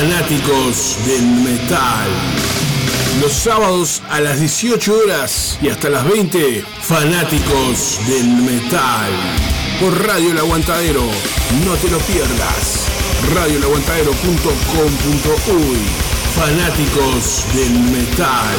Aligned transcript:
Fanáticos 0.00 0.96
del 1.04 1.26
metal. 1.44 2.08
Los 3.20 3.34
sábados 3.34 4.00
a 4.08 4.18
las 4.20 4.40
18 4.40 4.94
horas 4.94 5.58
y 5.60 5.68
hasta 5.68 5.90
las 5.90 6.08
20, 6.08 6.64
Fanáticos 6.80 8.00
del 8.08 8.28
metal. 8.28 9.10
Por 9.78 10.06
Radio 10.06 10.30
El 10.30 10.38
Aguantadero. 10.38 11.04
No 11.66 11.74
te 11.74 11.90
lo 11.90 11.98
pierdas. 11.98 12.86
radioelaguantadero.com.uy 13.34 15.76
Fanáticos 16.34 17.44
del 17.54 17.78
metal. 17.78 18.56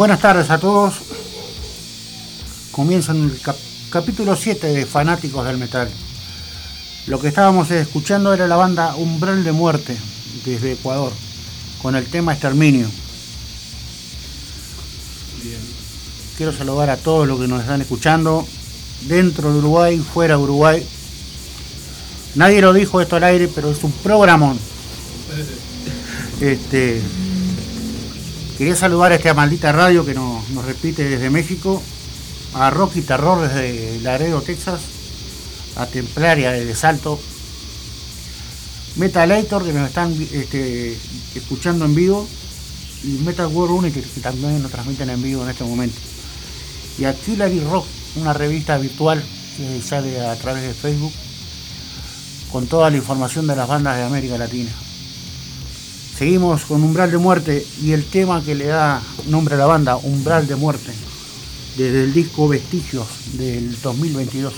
Buenas 0.00 0.20
tardes 0.20 0.48
a 0.48 0.56
todos. 0.56 0.94
Comienza 2.72 3.12
el 3.12 3.38
cap- 3.42 3.54
capítulo 3.90 4.34
7 4.34 4.68
de 4.68 4.86
Fanáticos 4.86 5.44
del 5.44 5.58
Metal. 5.58 5.90
Lo 7.06 7.20
que 7.20 7.28
estábamos 7.28 7.70
escuchando 7.70 8.32
era 8.32 8.48
la 8.48 8.56
banda 8.56 8.94
Umbral 8.96 9.44
de 9.44 9.52
Muerte 9.52 9.94
desde 10.46 10.72
Ecuador, 10.72 11.12
con 11.82 11.96
el 11.96 12.06
tema 12.06 12.32
Exterminio. 12.32 12.88
Quiero 16.38 16.54
saludar 16.56 16.88
a 16.88 16.96
todos 16.96 17.28
los 17.28 17.38
que 17.38 17.46
nos 17.46 17.60
están 17.60 17.82
escuchando, 17.82 18.48
dentro 19.02 19.52
de 19.52 19.58
Uruguay, 19.58 19.98
fuera 19.98 20.38
de 20.38 20.42
Uruguay. 20.42 20.82
Nadie 22.36 22.62
lo 22.62 22.72
dijo 22.72 23.02
esto 23.02 23.16
al 23.16 23.24
aire, 23.24 23.48
pero 23.54 23.70
es 23.70 23.84
un 23.84 23.92
programón. 23.92 24.58
Este, 26.40 27.02
Quería 28.60 28.76
saludar 28.76 29.10
a 29.10 29.14
esta 29.14 29.32
maldita 29.32 29.72
radio 29.72 30.04
que 30.04 30.12
nos, 30.12 30.50
nos 30.50 30.66
repite 30.66 31.08
desde 31.08 31.30
México, 31.30 31.82
a 32.52 32.68
Rocky 32.68 33.00
Terror 33.00 33.40
desde 33.40 33.98
Laredo, 34.02 34.42
Texas, 34.42 34.82
a 35.76 35.86
Templaria 35.86 36.52
desde 36.52 36.74
Salto, 36.74 37.18
Metalator 38.96 39.64
que 39.64 39.72
nos 39.72 39.88
están 39.88 40.12
este, 40.12 40.94
escuchando 41.34 41.86
en 41.86 41.94
vivo, 41.94 42.28
y 43.02 43.22
Metal 43.24 43.46
World 43.46 43.78
Unity, 43.78 44.02
que 44.02 44.20
también 44.20 44.60
nos 44.60 44.70
transmiten 44.70 45.08
en 45.08 45.22
vivo 45.22 45.42
en 45.42 45.48
este 45.48 45.64
momento. 45.64 45.98
Y 46.98 47.04
a 47.06 47.14
Killer 47.14 47.64
Rock, 47.64 47.86
una 48.16 48.34
revista 48.34 48.76
virtual 48.76 49.24
que 49.56 49.80
sale 49.80 50.20
a 50.20 50.36
través 50.36 50.64
de 50.64 50.74
Facebook 50.74 51.14
con 52.52 52.66
toda 52.66 52.90
la 52.90 52.98
información 52.98 53.46
de 53.46 53.56
las 53.56 53.66
bandas 53.66 53.96
de 53.96 54.02
América 54.02 54.36
Latina. 54.36 54.70
Seguimos 56.20 56.66
con 56.66 56.84
Umbral 56.84 57.10
de 57.10 57.16
Muerte 57.16 57.66
y 57.80 57.92
el 57.92 58.04
tema 58.04 58.44
que 58.44 58.54
le 58.54 58.66
da 58.66 59.00
nombre 59.28 59.54
a 59.54 59.56
la 59.56 59.64
banda, 59.64 59.96
Umbral 59.96 60.46
de 60.46 60.54
Muerte, 60.54 60.92
desde 61.78 62.04
el 62.04 62.12
disco 62.12 62.46
Vestigios 62.46 63.06
del 63.38 63.80
2022. 63.80 64.52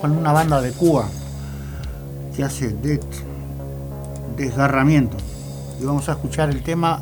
Con 0.00 0.12
una 0.12 0.32
banda 0.32 0.60
de 0.60 0.72
Cuba 0.72 1.06
que 2.34 2.42
hace 2.42 2.76
desgarramiento. 4.36 5.16
Y 5.80 5.84
vamos 5.84 6.08
a 6.08 6.12
escuchar 6.12 6.50
el 6.50 6.62
tema 6.62 7.00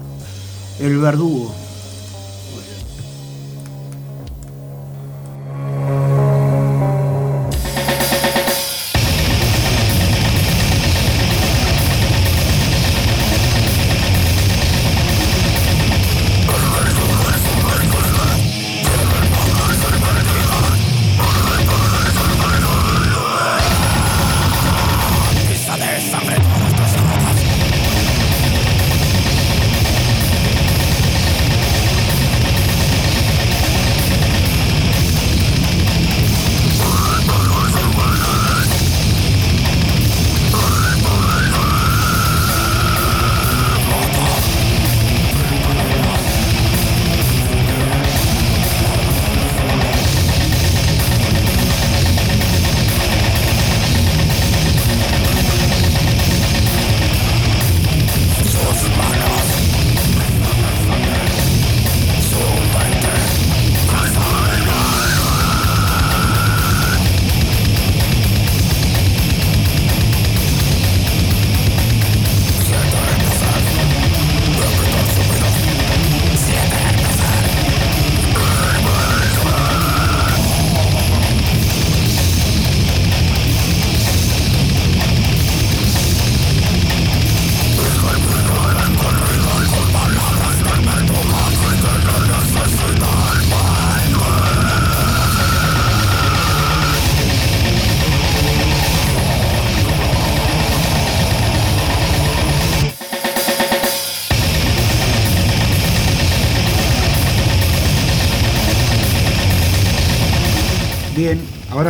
El 0.80 0.98
Verdugo. 0.98 1.54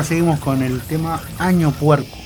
Seguimos 0.04 0.38
con 0.38 0.62
el 0.62 0.80
tema 0.80 1.20
Año 1.38 1.72
Puerco. 1.72 2.17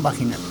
Vaginal. 0.00 0.47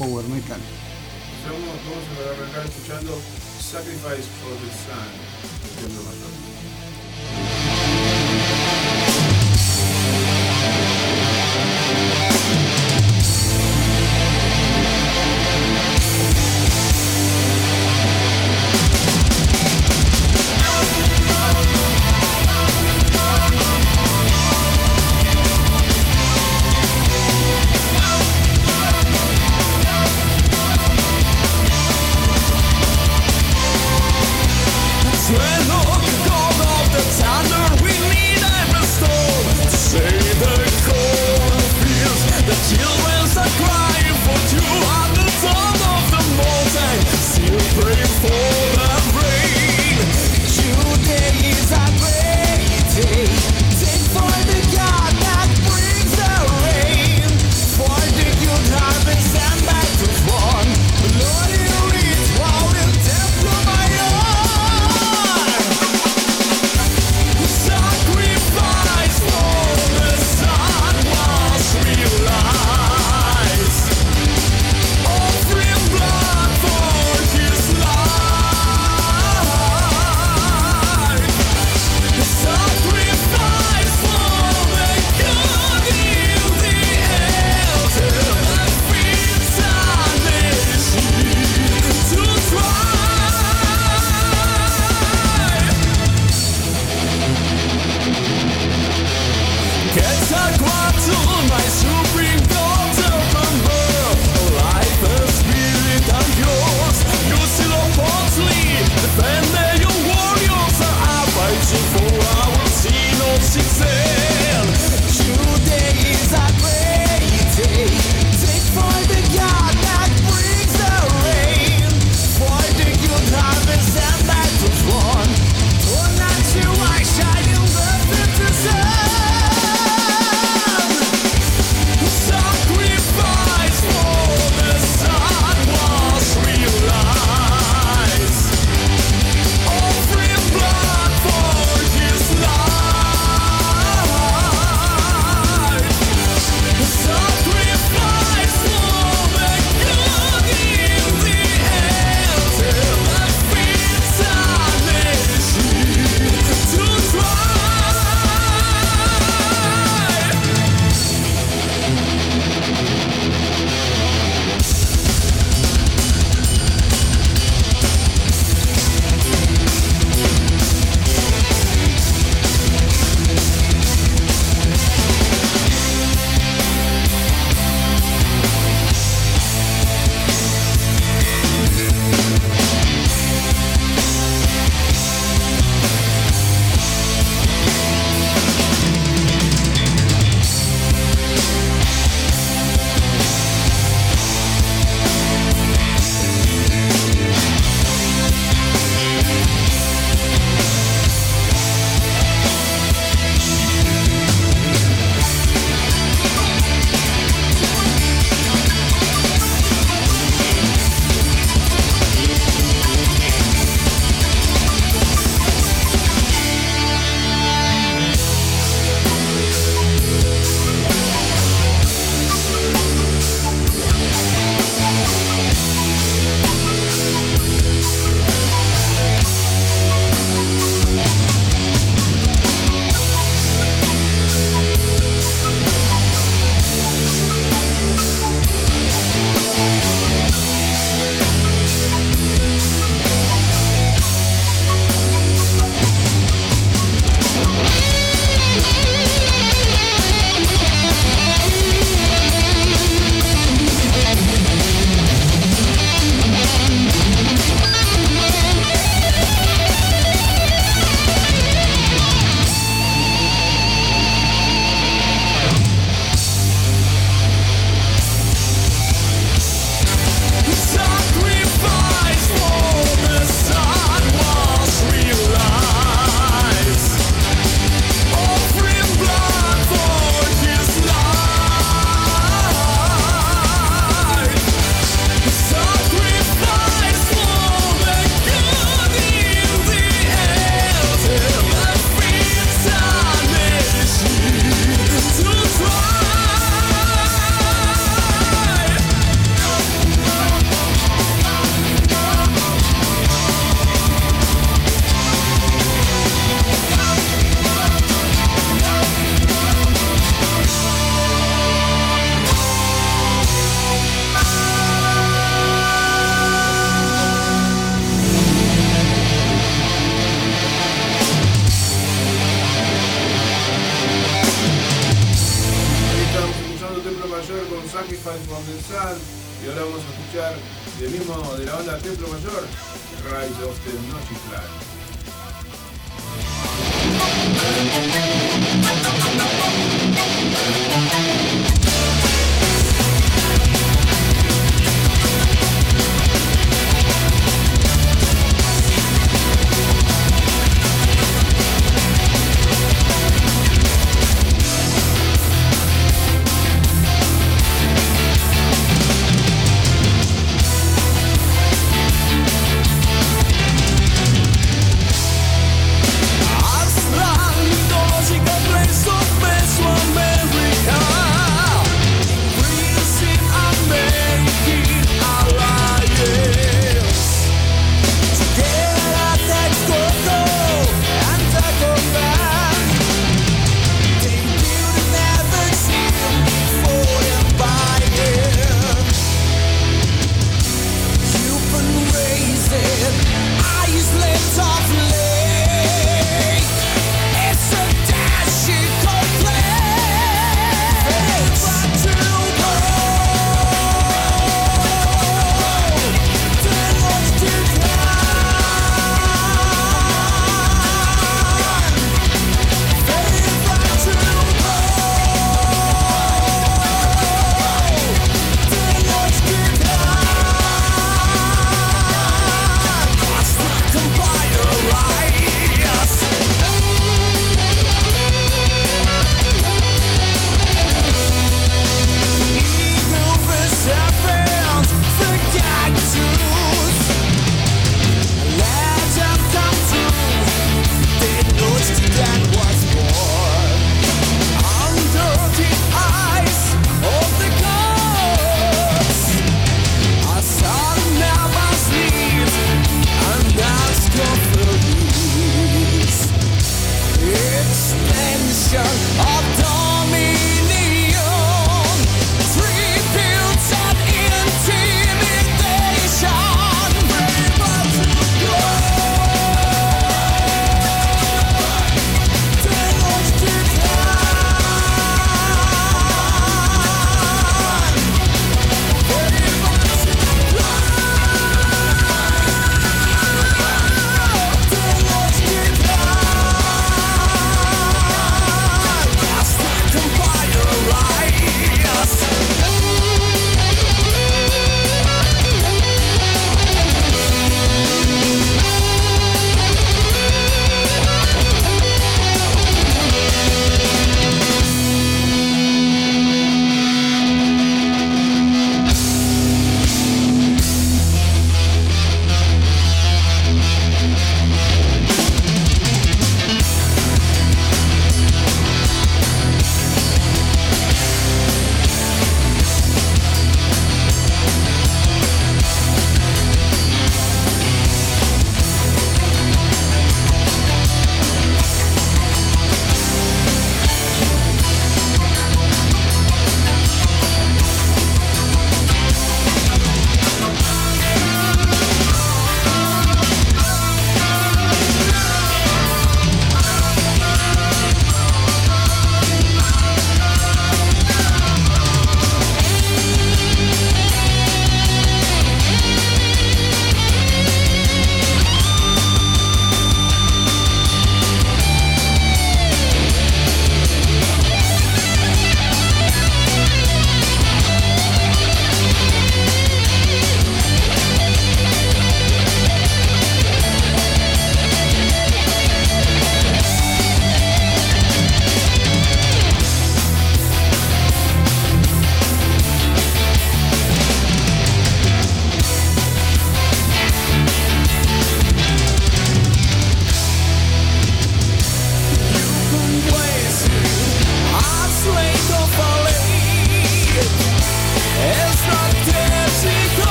Power 0.00 0.24
metal. 0.28 0.58
Vamos, 1.44 1.76
vamos 1.84 2.04
a 2.16 2.30
arrancar 2.32 2.64
escuchando 2.64 3.20
Sacrifice 3.60 4.26
for 4.40 4.56
the 4.56 4.70
Sun 4.72 6.29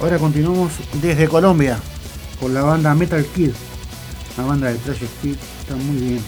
Ahora 0.00 0.18
continuamos 0.20 0.70
desde 1.02 1.26
Colombia 1.26 1.80
con 2.38 2.54
la 2.54 2.62
banda 2.62 2.94
Metal 2.94 3.26
Kid. 3.34 3.50
Una 4.36 4.46
banda 4.46 4.68
de 4.68 4.78
trash 4.78 5.02
speed. 5.02 5.36
Está 5.60 5.74
muy 5.74 5.96
bien. 5.96 6.24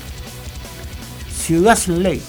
Ciudad 1.32 1.76
sin 1.76 2.02
ley. 2.02 2.20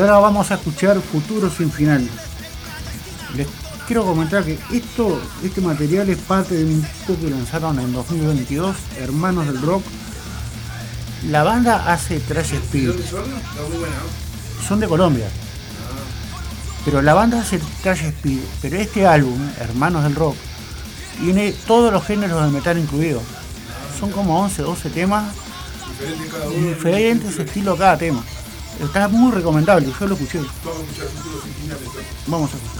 Ahora 0.00 0.18
vamos 0.18 0.50
a 0.50 0.54
escuchar 0.54 0.98
Futuro 0.98 1.50
sin 1.50 1.70
final. 1.70 2.08
Les 3.36 3.46
quiero 3.86 4.02
comentar 4.02 4.42
que 4.42 4.58
esto, 4.72 5.20
este 5.44 5.60
material 5.60 6.08
es 6.08 6.16
parte 6.16 6.54
de 6.54 6.64
un 6.64 6.80
disco 6.80 7.20
que 7.20 7.28
lanzaron 7.28 7.78
en 7.78 7.92
2022, 7.92 8.76
Hermanos 8.98 9.46
del 9.46 9.60
Rock. 9.60 9.82
La 11.28 11.42
banda 11.42 11.92
hace 11.92 12.18
trash 12.18 12.54
speed. 12.54 12.92
Son 14.66 14.80
de 14.80 14.88
Colombia. 14.88 15.28
Pero 16.86 17.02
la 17.02 17.12
banda 17.12 17.42
hace 17.42 17.60
trash 17.82 18.04
speed. 18.04 18.40
Pero 18.62 18.76
este 18.76 19.06
álbum, 19.06 19.38
Hermanos 19.58 20.04
del 20.04 20.14
Rock, 20.14 20.36
tiene 21.22 21.52
todos 21.66 21.92
los 21.92 22.02
géneros 22.06 22.42
de 22.42 22.50
metal 22.50 22.78
incluidos. 22.78 23.22
Son 23.98 24.10
como 24.10 24.40
11, 24.40 24.62
12 24.62 24.88
temas. 24.88 25.30
Diferentes 26.56 27.38
estilos 27.38 27.78
cada 27.78 27.98
tema. 27.98 28.24
Está 28.78 29.08
muy 29.08 29.32
recomendable, 29.32 29.92
yo 29.98 30.06
lo 30.06 30.14
escuché. 30.14 30.40
Vamos 32.26 32.50
a 32.52 32.56
escuchar. 32.56 32.79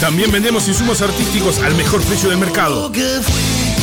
También 0.00 0.32
vendemos 0.32 0.66
insumos 0.66 1.02
artísticos 1.02 1.58
al 1.58 1.74
mejor 1.74 2.02
precio 2.02 2.30
del 2.30 2.38
mercado. 2.38 2.90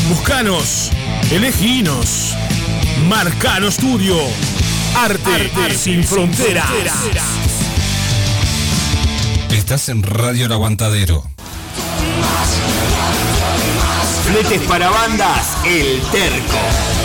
Buscanos, 0.09 0.89
eleginos. 1.29 2.35
Marcano 3.07 3.69
Studio. 3.69 4.17
Arte, 4.95 5.51
sin 5.77 6.03
fronteras. 6.03 6.65
Estás 9.51 9.89
en 9.89 10.01
Radio 10.01 10.47
El 10.47 10.53
Aguantadero. 10.53 11.23
Fletes 14.25 14.61
para 14.63 14.89
bandas, 14.89 15.55
El 15.65 16.01
Terco. 16.11 16.96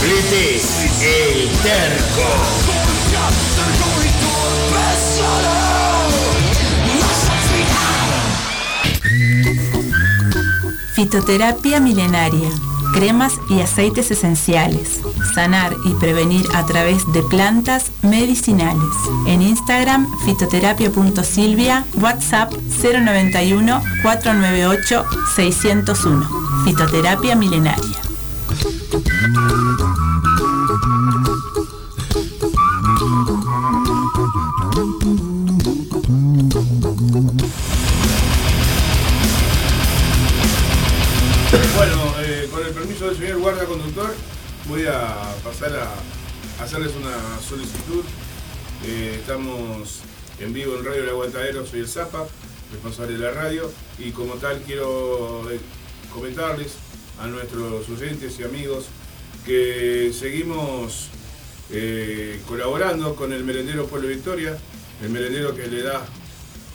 Fletes, 0.00 0.62
El 1.02 1.50
Terco. 1.62 2.28
Fitoterapia 10.94 11.80
milenaria. 11.80 12.48
Cremas 12.94 13.34
y 13.50 13.60
aceites 13.60 14.10
esenciales. 14.10 15.00
Sanar 15.34 15.74
y 15.84 15.94
prevenir 15.94 16.44
a 16.54 16.64
través 16.66 17.10
de 17.12 17.22
plantas 17.22 17.90
medicinales. 18.02 18.94
En 19.26 19.42
Instagram, 19.42 20.06
fitoterapia.silvia, 20.24 21.84
WhatsApp 22.00 22.52
091 22.82 23.82
498 24.02 25.04
601. 25.36 26.28
Fitoterapia 26.64 27.34
milenaria. 27.36 28.07
A 44.88 45.34
pasar 45.44 45.72
a 45.76 46.62
hacerles 46.62 46.92
una 46.96 47.40
solicitud. 47.40 48.04
Eh, 48.86 49.16
estamos 49.20 50.00
en 50.38 50.52
vivo 50.52 50.78
en 50.78 50.84
Radio 50.84 51.02
El 51.02 51.08
Aguantadero, 51.10 51.66
soy 51.66 51.80
el 51.80 51.88
Zapa, 51.88 52.26
responsable 52.72 53.14
de 53.14 53.18
la 53.18 53.30
radio, 53.32 53.70
y 53.98 54.12
como 54.12 54.34
tal 54.34 54.60
quiero 54.62 55.50
eh, 55.50 55.60
comentarles 56.12 56.76
a 57.20 57.26
nuestros 57.26 57.88
oyentes 57.88 58.38
y 58.38 58.44
amigos 58.44 58.86
que 59.44 60.12
seguimos 60.18 61.08
eh, 61.70 62.40
colaborando 62.48 63.14
con 63.14 63.32
el 63.32 63.44
merendero 63.44 63.86
Pueblo 63.86 64.08
Victoria, 64.08 64.56
el 65.02 65.10
merendero 65.10 65.54
que 65.54 65.66
le 65.66 65.82
da 65.82 66.06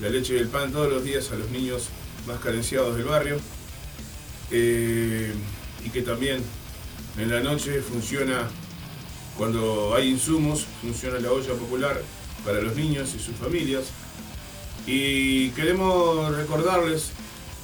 la 0.02 0.10
leche 0.10 0.36
y 0.36 0.38
el 0.38 0.50
pan 0.50 0.72
todos 0.72 0.92
los 0.92 1.04
días 1.04 1.32
a 1.32 1.36
los 1.36 1.50
niños 1.50 1.88
más 2.28 2.40
carenciados 2.40 2.96
del 2.96 3.06
barrio 3.06 3.40
y 4.52 5.90
que 5.90 6.02
también 6.04 6.44
en 7.18 7.30
la 7.30 7.40
noche 7.42 7.82
funciona 7.82 8.50
cuando 9.38 9.96
hay 9.96 10.10
insumos, 10.10 10.66
funciona 10.82 11.20
la 11.20 11.32
olla 11.32 11.54
popular 11.54 12.02
para 12.46 12.62
los 12.62 12.76
niños 12.76 13.14
y 13.16 13.20
sus 13.20 13.36
familias. 13.36 13.86
Y 14.86 15.50
queremos 15.52 16.36
recordarles 16.36 17.12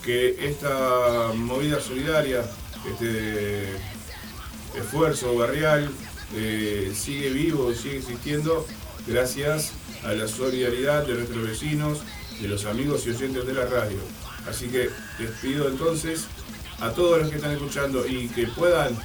que 0.03 0.47
esta 0.47 1.31
movida 1.35 1.79
solidaria, 1.79 2.43
este 2.91 3.69
esfuerzo 4.75 5.35
barrial, 5.35 5.89
eh, 6.35 6.93
sigue 6.95 7.29
vivo, 7.29 7.73
sigue 7.73 7.97
existiendo 7.97 8.65
gracias 9.07 9.71
a 10.03 10.13
la 10.13 10.27
solidaridad 10.27 11.05
de 11.05 11.15
nuestros 11.15 11.47
vecinos, 11.47 11.99
de 12.39 12.47
los 12.47 12.65
amigos 12.65 13.05
y 13.05 13.09
oyentes 13.09 13.45
de 13.45 13.53
la 13.53 13.65
radio. 13.65 13.97
Así 14.47 14.67
que 14.67 14.89
les 15.19 15.31
pido 15.41 15.67
entonces 15.67 16.27
a 16.79 16.91
todos 16.91 17.19
los 17.19 17.29
que 17.29 17.35
están 17.35 17.51
escuchando 17.51 18.07
y 18.07 18.29
que 18.29 18.47
puedan 18.47 18.97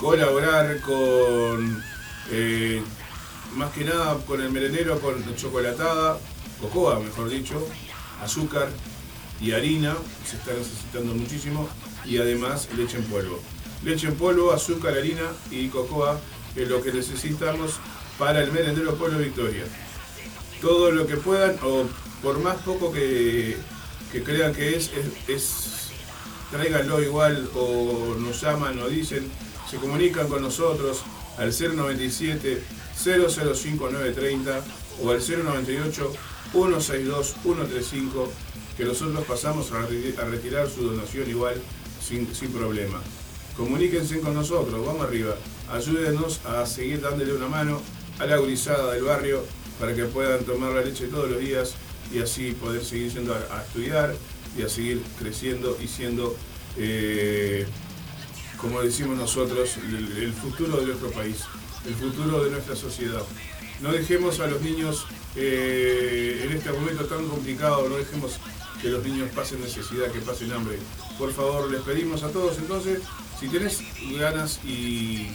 colaborar 0.00 0.80
con, 0.80 1.82
eh, 2.30 2.82
más 3.54 3.70
que 3.72 3.84
nada 3.84 4.16
con 4.26 4.40
el 4.40 4.50
merendero, 4.50 4.98
con 4.98 5.36
chocolatada, 5.36 6.18
cocoa 6.58 6.98
mejor 6.98 7.28
dicho, 7.28 7.62
azúcar 8.22 8.68
y 9.40 9.52
harina, 9.52 9.94
se 10.26 10.36
está 10.36 10.52
necesitando 10.54 11.14
muchísimo, 11.14 11.68
y 12.06 12.16
además 12.16 12.68
leche 12.76 12.96
en 12.96 13.04
polvo. 13.04 13.40
Leche 13.84 14.08
en 14.08 14.14
polvo, 14.16 14.52
azúcar, 14.52 14.94
harina 14.96 15.28
y 15.50 15.68
cocoa 15.68 16.18
es 16.56 16.68
lo 16.68 16.82
que 16.82 16.92
necesitamos 16.92 17.78
para 18.18 18.42
el 18.42 18.52
merendero 18.52 18.94
Pueblo 18.94 19.18
Victoria. 19.18 19.64
Todo 20.62 20.90
lo 20.92 21.06
que 21.06 21.16
puedan, 21.18 21.56
o 21.62 21.84
por 22.22 22.38
más 22.38 22.56
poco 22.62 22.90
que, 22.90 23.56
que 24.12 24.22
crean 24.22 24.54
que 24.54 24.76
es, 24.76 24.90
es, 24.92 25.28
es 25.28 25.90
tráiganlo 26.50 27.02
igual 27.02 27.48
o 27.54 28.16
nos 28.18 28.40
llaman 28.40 28.78
o 28.80 28.88
dicen, 28.88 29.30
se 29.70 29.76
comunican 29.76 30.28
con 30.28 30.42
nosotros 30.42 31.02
al 31.38 31.52
097 31.52 32.62
005930 32.96 34.60
o 35.02 35.10
al 35.10 35.18
098 35.20 36.12
162 36.52 37.34
135 37.42 38.32
que 38.76 38.84
nosotros 38.84 39.24
pasamos 39.26 39.70
a, 39.72 39.82
re- 39.86 40.14
a 40.18 40.24
retirar 40.24 40.68
su 40.68 40.82
donación 40.82 41.28
igual 41.30 41.54
sin, 42.06 42.34
sin 42.34 42.50
problema. 42.52 43.00
Comuníquense 43.56 44.20
con 44.20 44.34
nosotros, 44.34 44.84
vamos 44.84 45.06
arriba, 45.06 45.34
ayúdenos 45.70 46.40
a 46.46 46.64
seguir 46.66 47.00
dándole 47.00 47.32
una 47.34 47.48
mano 47.48 47.80
a 48.18 48.26
la 48.26 48.36
gurizada 48.38 48.92
del 48.92 49.04
barrio 49.04 49.44
para 49.78 49.94
que 49.94 50.04
puedan 50.06 50.44
tomar 50.44 50.72
la 50.72 50.82
leche 50.82 51.06
todos 51.08 51.30
los 51.30 51.40
días 51.40 51.74
y 52.12 52.18
así 52.20 52.52
poder 52.52 52.84
seguir 52.84 53.12
yendo 53.12 53.34
a, 53.34 53.58
a 53.58 53.62
estudiar 53.62 54.14
y 54.58 54.62
a 54.62 54.68
seguir 54.68 55.02
creciendo 55.18 55.76
y 55.82 55.86
siendo, 55.88 56.36
eh, 56.76 57.66
como 58.60 58.82
decimos 58.82 59.16
nosotros, 59.16 59.76
el, 59.78 60.32
futuro 60.32 60.76
de 60.78 60.86
nuestro 60.86 61.10
país. 61.10 61.44
el 61.86 61.94
futuro 61.94 62.44
de 62.44 62.50
nuestra 62.50 62.76
sociedad. 62.76 63.22
No 63.80 63.90
dejemos 63.92 64.38
a 64.40 64.46
los 64.46 64.60
niños 64.60 65.06
eh, 65.34 66.42
en 66.44 66.52
este 66.56 66.70
momento 66.70 67.06
tan 67.06 67.26
complicado, 67.26 67.88
no 67.88 67.96
dejemos 67.96 68.38
que 68.82 68.88
los 68.88 69.04
niños 69.04 69.30
pasen 69.34 69.62
necesidad, 69.62 70.10
que 70.12 70.20
pasen 70.20 70.52
hambre. 70.52 70.78
Por 71.18 71.32
favor, 71.32 71.70
les 71.70 71.80
pedimos 71.82 72.22
a 72.22 72.28
todos 72.30 72.58
entonces, 72.58 73.00
si 73.38 73.48
tenés 73.48 73.80
ganas 74.18 74.60
y 74.64 75.28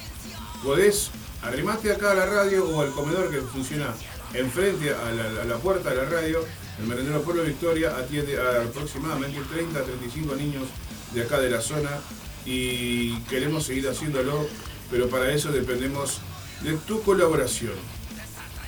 podés, 0.64 1.10
arrimate 1.42 1.92
acá 1.92 2.12
a 2.12 2.16
la 2.16 2.26
radio 2.28 2.68
o 2.70 2.82
al 2.82 2.92
comedor 2.92 3.32
que 3.32 3.42
funciona 3.42 3.96
enfrente 4.34 4.92
a 4.94 5.12
la, 5.12 5.42
a 5.42 5.46
la 5.46 5.58
puerta 5.58 5.90
de 5.90 5.96
la 5.96 6.06
radio. 6.06 6.44
El 6.80 6.88
merendero 6.88 7.22
Pueblo 7.22 7.44
Victoria 7.44 7.96
atiende 7.98 8.38
a 8.38 8.64
aproximadamente 8.64 9.40
30 9.42 9.80
a 9.80 9.84
35 9.84 10.36
niños 10.36 10.68
de 11.14 11.24
acá 11.24 11.40
de 11.40 11.50
la 11.50 11.62
zona 11.62 11.90
y 12.46 13.18
queremos 13.22 13.66
seguir 13.66 13.88
haciéndolo, 13.88 14.48
pero 14.92 15.10
para 15.10 15.34
eso 15.34 15.52
dependemos 15.52 16.20
de 16.62 16.74
tu 16.78 17.02
colaboración. 17.02 17.74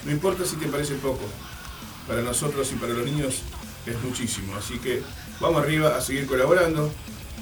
No 0.05 0.11
importa 0.11 0.45
si 0.45 0.55
te 0.55 0.67
parece 0.67 0.95
poco, 0.95 1.25
para 2.07 2.21
nosotros 2.21 2.71
y 2.71 2.75
para 2.75 2.93
los 2.93 3.05
niños 3.05 3.41
es 3.85 4.01
muchísimo. 4.03 4.55
Así 4.55 4.79
que 4.79 5.01
vamos 5.39 5.61
arriba 5.61 5.95
a 5.95 6.01
seguir 6.01 6.25
colaborando, 6.25 6.91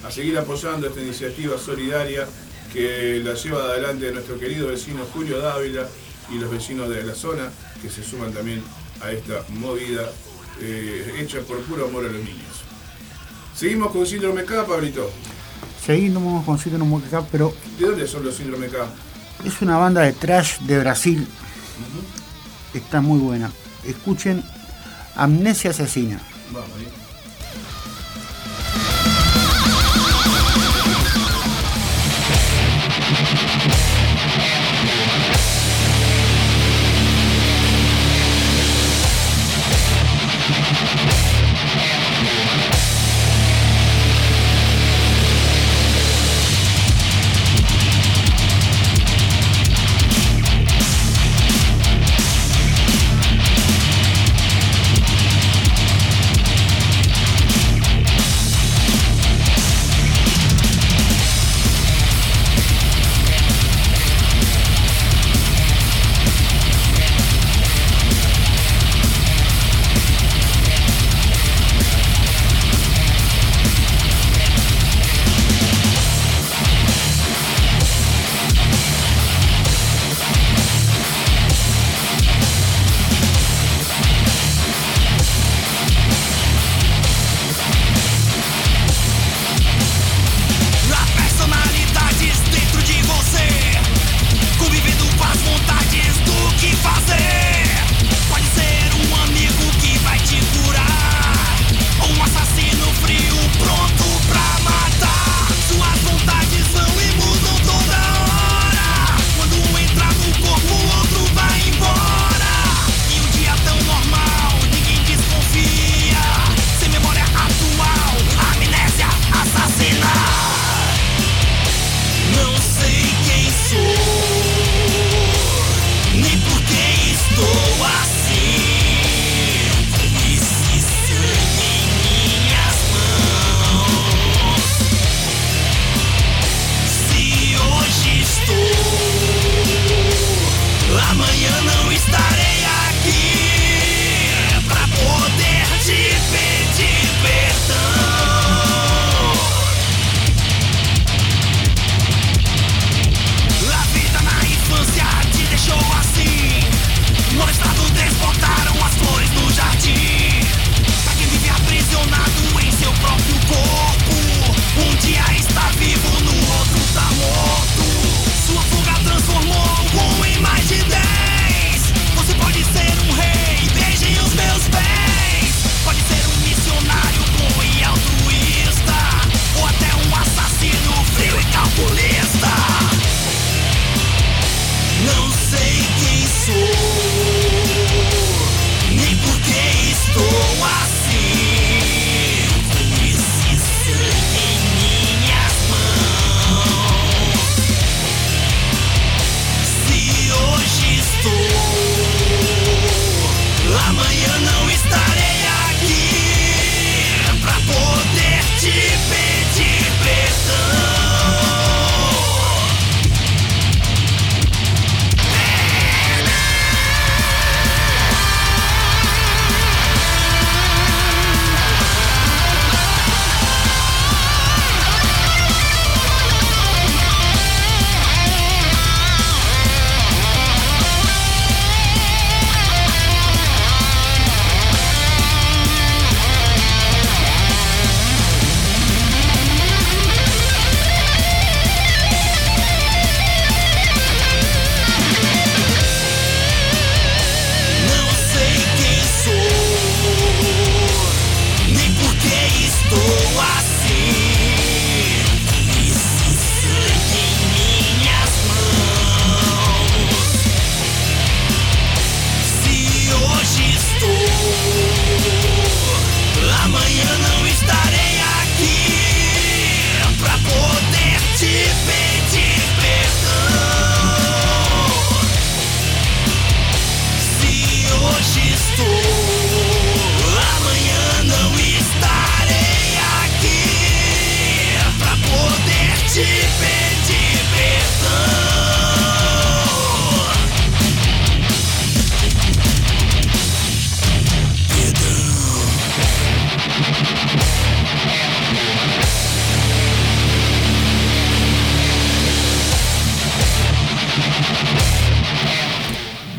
a 0.04 0.12
seguir 0.12 0.38
apoyando 0.38 0.88
esta 0.88 1.02
iniciativa 1.02 1.58
solidaria 1.58 2.28
que 2.74 3.22
la 3.24 3.34
lleva 3.36 3.64
adelante 3.64 4.12
nuestro 4.12 4.38
querido 4.40 4.68
vecino 4.68 5.06
Julio 5.14 5.40
Dávila 5.40 5.88
y 6.30 6.40
los 6.40 6.52
vecinos 6.52 6.90
de 6.90 7.04
la 7.04 7.16
zona 7.16 7.52
que 7.82 7.90
se 7.90 8.04
suman 8.04 8.34
también 8.34 8.62
a 9.02 9.12
esta 9.12 9.46
movida 9.50 10.12
eh, 10.60 11.16
hecha 11.20 11.40
por 11.42 11.60
puro 11.62 11.86
amor 11.86 12.06
a 12.06 12.10
los 12.10 12.24
niños. 12.24 12.64
Seguimos 13.56 13.92
con 13.92 14.06
Síndrome 14.06 14.44
K, 14.44 14.66
Pablito. 14.66 15.10
Seguimos 15.86 16.46
con 16.46 16.58
Síndrome 16.58 17.02
K, 17.10 17.24
pero 17.32 17.54
¿De 17.80 17.86
dónde 17.88 18.08
son 18.08 18.24
los 18.26 18.36
Síndrome 18.36 18.68
K? 18.68 18.78
es 19.44 19.62
una 19.62 19.78
banda 19.78 20.02
de 20.02 20.14
trash 20.14 20.60
de 20.62 20.80
Brasil. 20.80 21.28
Está 22.74 23.02
muy 23.02 23.20
buena. 23.20 23.52
Escuchen 23.86 24.44
Amnesia 25.16 25.72
Asesina. 25.72 26.20
Vamos 26.52 26.70
ahí. 26.78 27.05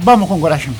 Vamos 0.06 0.28
com 0.28 0.38
coração. 0.38 0.72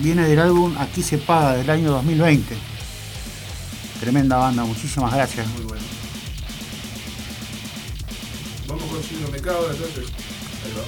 viene 0.00 0.26
del 0.26 0.40
álbum 0.40 0.74
Aquí 0.78 1.02
se 1.02 1.18
paga 1.18 1.56
del 1.56 1.70
año 1.70 1.90
2020. 1.92 2.56
Tremenda 4.00 4.36
banda, 4.36 4.64
muchísimas 4.64 5.12
gracias. 5.12 5.46
Muy 5.48 5.64
bueno. 5.64 5.84
Vamos 8.66 8.84
con 8.84 9.02
Signo 9.02 9.28
Me 9.28 9.40
Cago 9.40 9.70
entonces. 9.70 10.06
Ahí 10.64 10.72
va. 10.76 10.82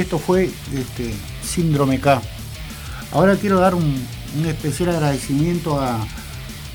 Esto 0.00 0.18
fue 0.18 0.50
este, 0.74 1.14
Síndrome 1.42 2.00
K. 2.00 2.20
Ahora 3.12 3.36
quiero 3.36 3.58
dar 3.58 3.74
un, 3.74 4.06
especial 4.46 4.90
agradecimiento 4.90 5.80
a 5.80 6.06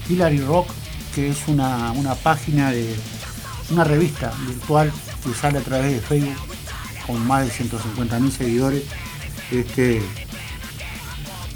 Hillary 0.09 0.39
Rock, 0.39 0.69
que 1.13 1.29
es 1.29 1.47
una, 1.47 1.93
página 2.23 2.71
de 2.71 2.95
una 3.69 3.83
revista 3.83 4.33
virtual 4.47 4.91
que 5.23 5.33
sale 5.33 5.59
a 5.59 5.61
través 5.61 5.93
de 5.93 5.99
Facebook 6.01 6.35
con 7.05 7.25
más 7.25 7.45
de 7.45 7.51
150.000 7.65 8.31
seguidores. 8.31 8.83
Este, 9.51 10.01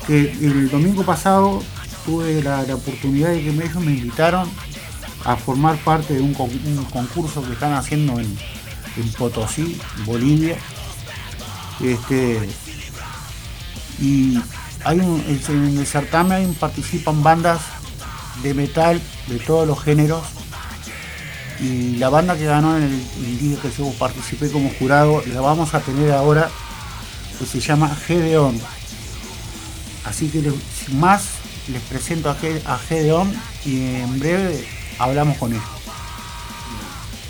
que 0.05 0.31
el 0.31 0.69
domingo 0.69 1.03
pasado 1.03 1.63
tuve 2.05 2.41
la, 2.43 2.61
oportunidad 2.73 3.29
de 3.29 3.41
que 3.41 3.49
ellos 3.49 3.75
me 3.83 3.91
invitaron 3.93 4.47
a 5.25 5.35
formar 5.35 5.75
parte 5.77 6.13
de 6.13 6.21
un, 6.21 6.33
concurso 6.33 7.43
que 7.43 7.53
están 7.53 7.73
haciendo 7.73 8.19
en, 8.19 8.37
en 8.95 9.11
Potosí, 9.13 9.79
Bolivia, 10.05 10.57
este, 11.81 12.49
y 13.99 14.39
hay 14.83 14.99
un, 14.99 15.23
en 15.27 15.77
el 15.77 15.85
certamen 15.85 16.53
participan 16.55 17.23
bandas 17.23 17.61
de 18.43 18.53
metal 18.53 19.01
de 19.27 19.39
todos 19.39 19.67
los 19.67 19.81
géneros. 19.83 20.23
Y 21.59 21.95
la 21.95 22.09
banda 22.09 22.37
que 22.37 22.45
ganó 22.45 22.77
en 22.77 22.83
el, 22.83 23.39
día 23.39 23.57
que 23.59 23.71
yo 23.71 23.91
participé 23.93 24.51
como 24.51 24.69
jurado, 24.77 25.23
la 25.33 25.41
vamos 25.41 25.73
a 25.73 25.79
tener 25.79 26.11
ahora, 26.11 26.49
que 27.39 27.45
se 27.45 27.59
llama 27.59 27.95
Gedeon. 27.95 28.59
Así 30.05 30.29
que 30.29 30.41
sin 30.41 30.99
más, 30.99 31.23
les 31.67 31.81
presento 31.83 32.29
a, 32.29 32.77
Gedeon 32.77 33.33
y 33.65 33.95
en 33.95 34.19
breve 34.19 34.67
hablamos 34.99 35.37
con 35.37 35.53
él. 35.53 35.61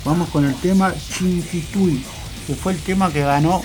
Vamos 0.04 0.28
con 0.28 0.44
el 0.44 0.54
tema 0.56 0.92
Chinquitui, 0.94 2.04
que 2.46 2.54
fue 2.54 2.72
el 2.74 2.80
tema 2.80 3.10
que 3.10 3.22
ganó 3.22 3.62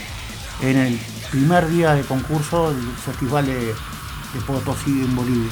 en 0.63 0.77
el 0.77 0.99
primer 1.29 1.67
día 1.67 1.93
de 1.93 2.03
concurso 2.03 2.73
del 2.73 2.81
Festival 2.93 3.45
de, 3.45 3.67
de 3.67 4.41
Potosí 4.47 4.91
en 5.01 5.15
Bolivia. 5.15 5.51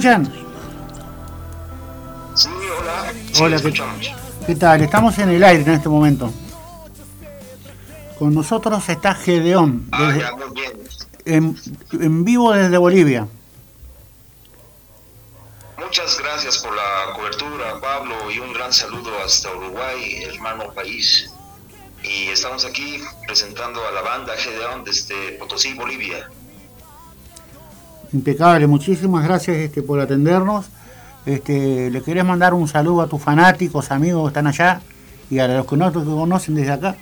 Escuchan? 0.00 0.32
Sí, 2.34 2.48
hola. 2.78 3.12
Sí, 3.32 3.42
Hola, 3.42 3.56
¿qué, 3.56 3.68
escuchamos. 3.68 4.10
qué 4.46 4.54
tal? 4.56 4.80
Estamos 4.82 5.18
en 5.18 5.28
el 5.30 5.44
aire 5.44 5.62
en 5.62 5.70
este 5.72 5.88
momento. 5.88 6.32
Con 8.18 8.34
nosotros 8.34 8.86
está 8.88 9.14
Gedeón, 9.14 9.88
Ah, 9.92 10.12
desde- 10.12 10.30
bien. 10.52 10.72
en, 11.24 11.56
en 12.00 12.24
vivo 12.24 12.52
desde 12.52 12.76
Bolivia. 12.78 13.26
Muchas 15.78 16.18
gracias 16.18 16.58
por 16.58 16.74
la 16.74 17.14
cobertura, 17.16 17.80
Pablo, 17.80 18.30
y 18.30 18.38
un 18.38 18.52
gran 18.52 18.72
saludo 18.72 19.10
hasta 19.24 19.50
Uruguay, 19.54 20.22
hermano 20.24 20.72
país. 20.72 21.30
Y 22.02 22.28
estamos 22.28 22.64
aquí 22.64 23.02
presentando 23.26 23.86
a 23.86 23.90
la 23.92 24.00
banda 24.02 24.34
Gedeón 24.36 24.84
desde 24.84 25.32
Potosí, 25.32 25.74
Bolivia. 25.74 26.28
Impecable, 28.12 28.66
muchísimas 28.66 29.24
gracias 29.24 29.56
este, 29.58 29.82
por 29.82 30.00
atendernos. 30.00 30.66
Este, 31.26 31.90
¿Le 31.90 32.02
querés 32.02 32.24
mandar 32.24 32.54
un 32.54 32.66
saludo 32.66 33.02
a 33.02 33.06
tus 33.06 33.22
fanáticos, 33.22 33.90
amigos 33.90 34.24
que 34.24 34.28
están 34.28 34.46
allá 34.46 34.80
y 35.30 35.38
a 35.38 35.46
los 35.46 35.66
que 35.66 35.76
no 35.76 35.92
te 35.92 35.98
conocen 35.98 36.54
desde 36.54 36.72
acá? 36.72 36.96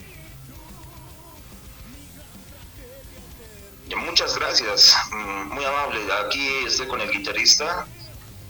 Muchas 3.97 4.37
gracias, 4.37 4.97
mm, 5.13 5.55
muy 5.55 5.65
amable. 5.65 6.01
Aquí 6.27 6.49
estoy 6.67 6.89
con 6.89 7.01
el 7.01 7.11
guitarrista. 7.11 7.87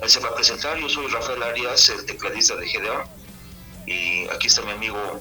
Él 0.00 0.08
se 0.08 0.18
va 0.20 0.30
a 0.30 0.34
presentar. 0.34 0.78
Yo 0.78 0.88
soy 0.88 1.06
Rafael 1.08 1.42
Arias, 1.42 1.90
el 1.90 2.06
tecladista 2.06 2.56
de 2.56 2.66
Gedeón. 2.66 3.02
Y 3.86 4.26
aquí 4.28 4.46
está 4.46 4.62
mi 4.62 4.72
amigo. 4.72 5.20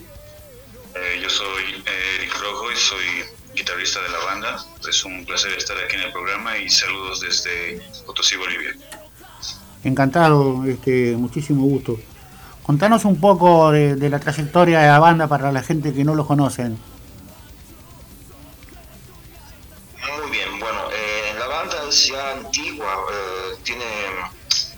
Eh, 0.96 1.20
yo 1.22 1.30
soy 1.30 1.84
Eric 2.18 2.34
Rojo 2.40 2.72
y 2.72 2.76
soy 2.78 3.06
guitarrista 3.58 4.02
de 4.02 4.10
la 4.10 4.20
banda. 4.20 4.66
Es 4.88 5.04
un 5.04 5.26
placer 5.26 5.52
estar 5.54 5.76
aquí 5.78 5.96
en 5.96 6.04
el 6.04 6.12
programa 6.12 6.58
y 6.58 6.70
saludos 6.70 7.22
desde 7.22 7.82
Potosí, 8.06 8.36
Bolivia. 8.38 8.74
Encantado, 9.84 10.64
este, 10.66 11.16
muchísimo 11.18 11.64
gusto. 11.64 11.98
Contanos 12.64 13.06
un 13.06 13.20
poco 13.20 13.72
de, 13.72 13.96
de 13.96 14.10
la 14.10 14.20
trayectoria 14.20 14.80
de 14.80 14.88
la 14.88 15.00
banda 15.00 15.28
para 15.28 15.52
la 15.52 15.64
gente 15.64 15.94
que 15.94 16.04
no 16.04 16.16
lo 16.16 16.28
conocen. 16.28 16.78
Muy 20.20 20.32
bien, 20.32 20.60
bueno, 20.60 20.80
eh, 20.92 21.34
la 21.40 21.48
banda 21.48 21.78
es 21.90 22.08
ya 22.08 22.32
antigua, 22.34 23.06
eh, 23.12 23.58
tiene 23.64 23.86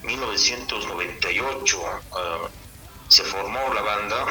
1998, 0.04 1.78
eh, 1.78 2.48
se 3.08 3.24
formó 3.24 3.74
la 3.74 3.82
banda 3.82 4.26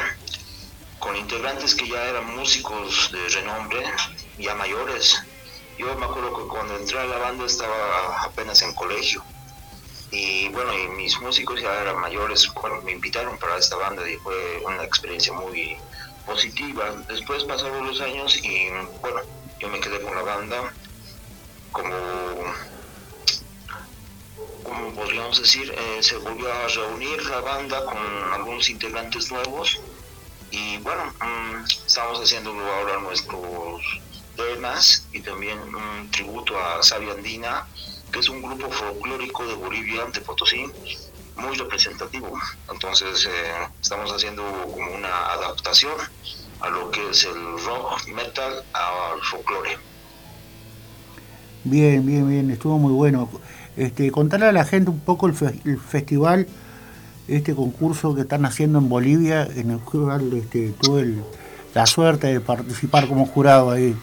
con 0.99 1.15
integrantes 1.15 1.75
que 1.75 1.87
ya 1.87 2.03
eran 2.05 2.35
músicos 2.35 3.11
de 3.11 3.27
renombre, 3.29 3.83
ya 4.39 4.55
mayores. 4.55 5.21
Yo 5.77 5.95
me 5.95 6.05
acuerdo 6.05 6.35
que 6.35 6.47
cuando 6.47 6.77
entré 6.77 6.99
a 6.99 7.05
la 7.05 7.17
banda 7.17 7.45
estaba 7.45 8.23
apenas 8.23 8.61
en 8.61 8.73
colegio. 8.73 9.23
Y 10.11 10.49
bueno, 10.49 10.73
y 10.73 10.87
mis 10.89 11.19
músicos 11.21 11.61
ya 11.61 11.81
eran 11.81 11.99
mayores, 11.99 12.51
bueno, 12.59 12.81
me 12.81 12.93
invitaron 12.93 13.37
para 13.37 13.57
esta 13.57 13.75
banda 13.75 14.09
y 14.09 14.17
fue 14.17 14.61
una 14.65 14.83
experiencia 14.83 15.31
muy 15.33 15.77
positiva. 16.25 16.91
Después 17.07 17.43
pasaron 17.43 17.85
los 17.85 18.01
años 18.01 18.37
y 18.43 18.69
bueno, 19.01 19.21
yo 19.59 19.69
me 19.69 19.79
quedé 19.79 20.01
con 20.01 20.15
la 20.15 20.23
banda 20.23 20.73
como, 21.71 21.95
como 24.63 24.93
podríamos 24.95 25.39
decir, 25.39 25.71
eh, 25.77 26.01
se 26.01 26.17
volvió 26.17 26.51
a 26.51 26.67
reunir 26.67 27.23
la 27.25 27.41
banda 27.41 27.85
con 27.85 27.97
algunos 28.33 28.69
integrantes 28.69 29.31
nuevos 29.31 29.79
y 30.51 30.77
bueno, 30.77 31.03
mm, 31.21 31.65
estamos 31.85 32.19
haciendo 32.19 32.51
ahora 32.51 32.99
nuestros 32.99 33.81
temas 34.47 35.05
y 35.11 35.19
también 35.21 35.57
un 35.59 36.09
tributo 36.11 36.53
a 36.59 36.81
Sabia 36.81 37.13
Andina, 37.13 37.65
que 38.11 38.19
es 38.19 38.29
un 38.29 38.41
grupo 38.41 38.69
folclórico 38.69 39.45
de 39.45 39.55
Bolivia, 39.55 40.05
de 40.13 40.21
Potosí, 40.21 40.65
muy 41.35 41.55
representativo. 41.57 42.31
Entonces 42.71 43.25
eh, 43.25 43.29
estamos 43.81 44.11
haciendo 44.11 44.43
como 44.71 44.93
una 44.95 45.27
adaptación 45.33 45.93
a 46.61 46.69
lo 46.69 46.91
que 46.91 47.09
es 47.09 47.23
el 47.25 47.35
rock 47.65 48.07
metal 48.13 48.63
al 48.73 49.21
folclore. 49.23 49.77
Bien, 51.63 52.05
bien, 52.05 52.27
bien, 52.27 52.49
estuvo 52.51 52.77
muy 52.77 52.93
bueno. 52.93 53.29
Este, 53.77 54.11
contarle 54.11 54.47
a 54.47 54.51
la 54.51 54.65
gente 54.65 54.89
un 54.89 54.99
poco 54.99 55.27
el, 55.27 55.33
fe- 55.33 55.59
el 55.65 55.79
festival, 55.79 56.47
este 57.27 57.53
concurso 57.55 58.15
que 58.15 58.21
están 58.21 58.45
haciendo 58.45 58.79
en 58.79 58.89
Bolivia, 58.89 59.43
en 59.43 59.71
el 59.71 59.79
cual 59.79 60.33
este, 60.33 60.73
tuve 60.81 61.01
el- 61.01 61.23
la 61.73 61.85
suerte 61.85 62.27
de 62.27 62.39
participar 62.41 63.07
como 63.07 63.25
jurado 63.27 63.71
ahí. 63.71 63.95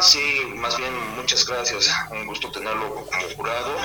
Sí, 0.00 0.42
más 0.54 0.76
bien 0.76 0.92
muchas 1.16 1.44
gracias. 1.46 1.90
Un 2.10 2.26
gusto 2.26 2.50
tenerlo 2.50 2.94
como 2.94 3.28
jurado 3.36 3.76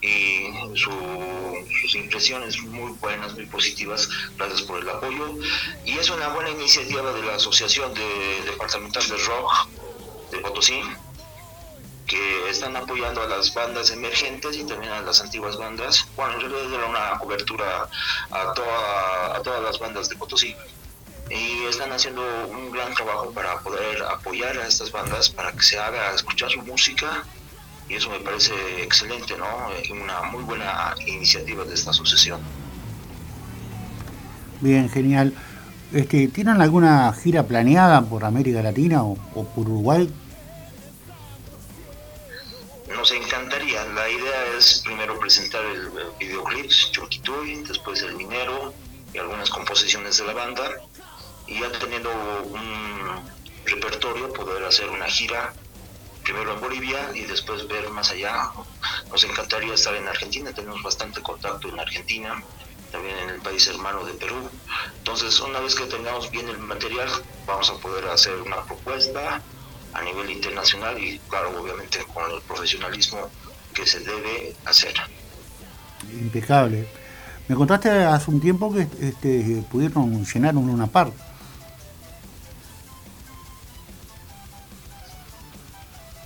y 0.00 0.46
su- 0.74 1.66
sus 1.82 1.94
impresiones 1.94 2.58
muy 2.62 2.92
buenas, 2.92 3.34
muy 3.34 3.46
positivas. 3.46 4.08
Gracias 4.36 4.62
por 4.62 4.80
el 4.80 4.88
apoyo. 4.88 5.36
Y 5.84 5.98
es 5.98 6.10
una 6.10 6.28
buena 6.28 6.50
iniciativa 6.50 7.12
de 7.12 7.22
la 7.22 7.34
Asociación 7.36 7.92
de 7.94 8.42
Departamental 8.46 9.06
de 9.08 9.16
Rock 9.18 9.68
de 10.30 10.38
Potosí, 10.38 10.82
que 12.06 12.48
están 12.50 12.74
apoyando 12.76 13.22
a 13.22 13.26
las 13.26 13.52
bandas 13.54 13.90
emergentes 13.90 14.56
y 14.56 14.64
también 14.64 14.92
a 14.92 15.02
las 15.02 15.20
antiguas 15.20 15.56
bandas. 15.58 16.06
Bueno, 16.16 16.34
en 16.34 16.40
realidad 16.50 16.74
era 16.74 16.86
una 16.86 17.18
cobertura 17.18 17.88
a 18.30 18.52
todas 19.44 19.62
las 19.62 19.78
bandas 19.78 20.08
de 20.08 20.16
Potosí 20.16 20.56
y 21.32 21.64
están 21.64 21.90
haciendo 21.92 22.22
un 22.50 22.70
gran 22.70 22.92
trabajo 22.94 23.30
para 23.30 23.58
poder 23.60 24.02
apoyar 24.02 24.58
a 24.58 24.66
estas 24.66 24.92
bandas 24.92 25.30
para 25.30 25.52
que 25.52 25.62
se 25.62 25.78
haga 25.78 26.14
escuchar 26.14 26.50
su 26.50 26.60
música 26.62 27.24
y 27.88 27.94
eso 27.94 28.10
me 28.10 28.20
parece 28.20 28.52
excelente, 28.82 29.36
¿no? 29.36 29.46
Una 29.90 30.22
muy 30.22 30.42
buena 30.44 30.94
iniciativa 31.06 31.64
de 31.64 31.74
esta 31.74 31.90
asociación. 31.90 32.40
Bien, 34.60 34.88
genial. 34.88 35.34
Este, 35.92 36.28
¿Tienen 36.28 36.60
alguna 36.60 37.12
gira 37.12 37.42
planeada 37.46 38.02
por 38.02 38.24
América 38.24 38.62
Latina 38.62 39.02
o, 39.02 39.16
o 39.34 39.44
por 39.44 39.68
Uruguay? 39.68 40.10
Nos 42.88 43.10
encantaría, 43.10 43.84
la 43.86 44.08
idea 44.08 44.56
es 44.56 44.82
primero 44.84 45.18
presentar 45.18 45.64
el, 45.64 45.80
el 45.80 46.28
videoclip 46.28 46.70
Churquituy, 46.70 47.64
después 47.64 48.02
el 48.02 48.14
minero 48.16 48.72
y 49.12 49.18
algunas 49.18 49.50
composiciones 49.50 50.18
de 50.18 50.26
la 50.26 50.34
banda 50.34 50.70
y 51.46 51.60
ya 51.60 51.70
teniendo 51.72 52.10
un 52.44 53.22
repertorio 53.64 54.32
poder 54.32 54.64
hacer 54.64 54.88
una 54.88 55.06
gira 55.06 55.52
primero 56.22 56.54
en 56.54 56.60
Bolivia 56.60 57.10
y 57.14 57.22
después 57.22 57.66
ver 57.68 57.88
más 57.90 58.10
allá. 58.10 58.50
Nos 59.10 59.24
encantaría 59.24 59.74
estar 59.74 59.94
en 59.94 60.08
Argentina, 60.08 60.52
tenemos 60.52 60.82
bastante 60.82 61.20
contacto 61.20 61.68
en 61.68 61.78
Argentina, 61.80 62.42
también 62.90 63.16
en 63.18 63.30
el 63.30 63.40
país 63.40 63.66
hermano 63.66 64.04
de 64.04 64.12
Perú. 64.14 64.48
Entonces, 64.98 65.40
una 65.40 65.60
vez 65.60 65.74
que 65.74 65.84
tengamos 65.86 66.30
bien 66.30 66.48
el 66.48 66.58
material, 66.58 67.08
vamos 67.46 67.70
a 67.70 67.74
poder 67.78 68.06
hacer 68.08 68.34
una 68.40 68.62
propuesta 68.64 69.42
a 69.94 70.02
nivel 70.02 70.30
internacional 70.30 70.98
y, 71.02 71.18
claro, 71.28 71.60
obviamente 71.60 71.98
con 72.14 72.30
el 72.30 72.40
profesionalismo 72.42 73.30
que 73.74 73.86
se 73.86 74.00
debe 74.00 74.54
hacer. 74.64 74.94
Impecable. 76.10 76.86
Me 77.48 77.56
contaste 77.56 77.90
hace 77.90 78.30
un 78.30 78.40
tiempo 78.40 78.72
que 78.72 78.86
este, 79.00 79.62
pudieron 79.70 80.24
llenar 80.24 80.56
un 80.56 80.68
Luna 80.68 80.86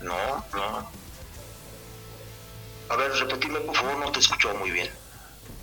No, 0.06 0.44
no. 0.54 0.88
A 2.88 2.96
ver, 2.96 3.10
repetime, 3.12 3.58
por 3.60 3.76
favor, 3.76 3.98
no 3.98 4.12
te 4.12 4.20
escucho 4.20 4.54
muy 4.54 4.70
bien. 4.70 4.88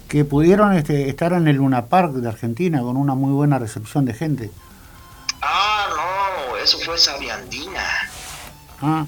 Que 0.10 0.26
pudieron 0.26 0.74
este, 0.74 1.08
estar 1.10 1.32
en 1.32 1.48
el 1.48 1.56
Luna 1.56 1.86
Park 1.86 2.12
de 2.12 2.28
Argentina 2.28 2.82
con 2.82 2.98
una 2.98 3.16
muy 3.16 3.32
buena 3.32 3.58
recepción 3.58 4.06
de 4.06 4.14
gente. 4.14 4.52
Ah, 5.42 5.88
no, 6.50 6.58
eso 6.58 6.78
fue 6.80 6.98
Sabiandina. 6.98 7.84
Ah, 8.82 9.06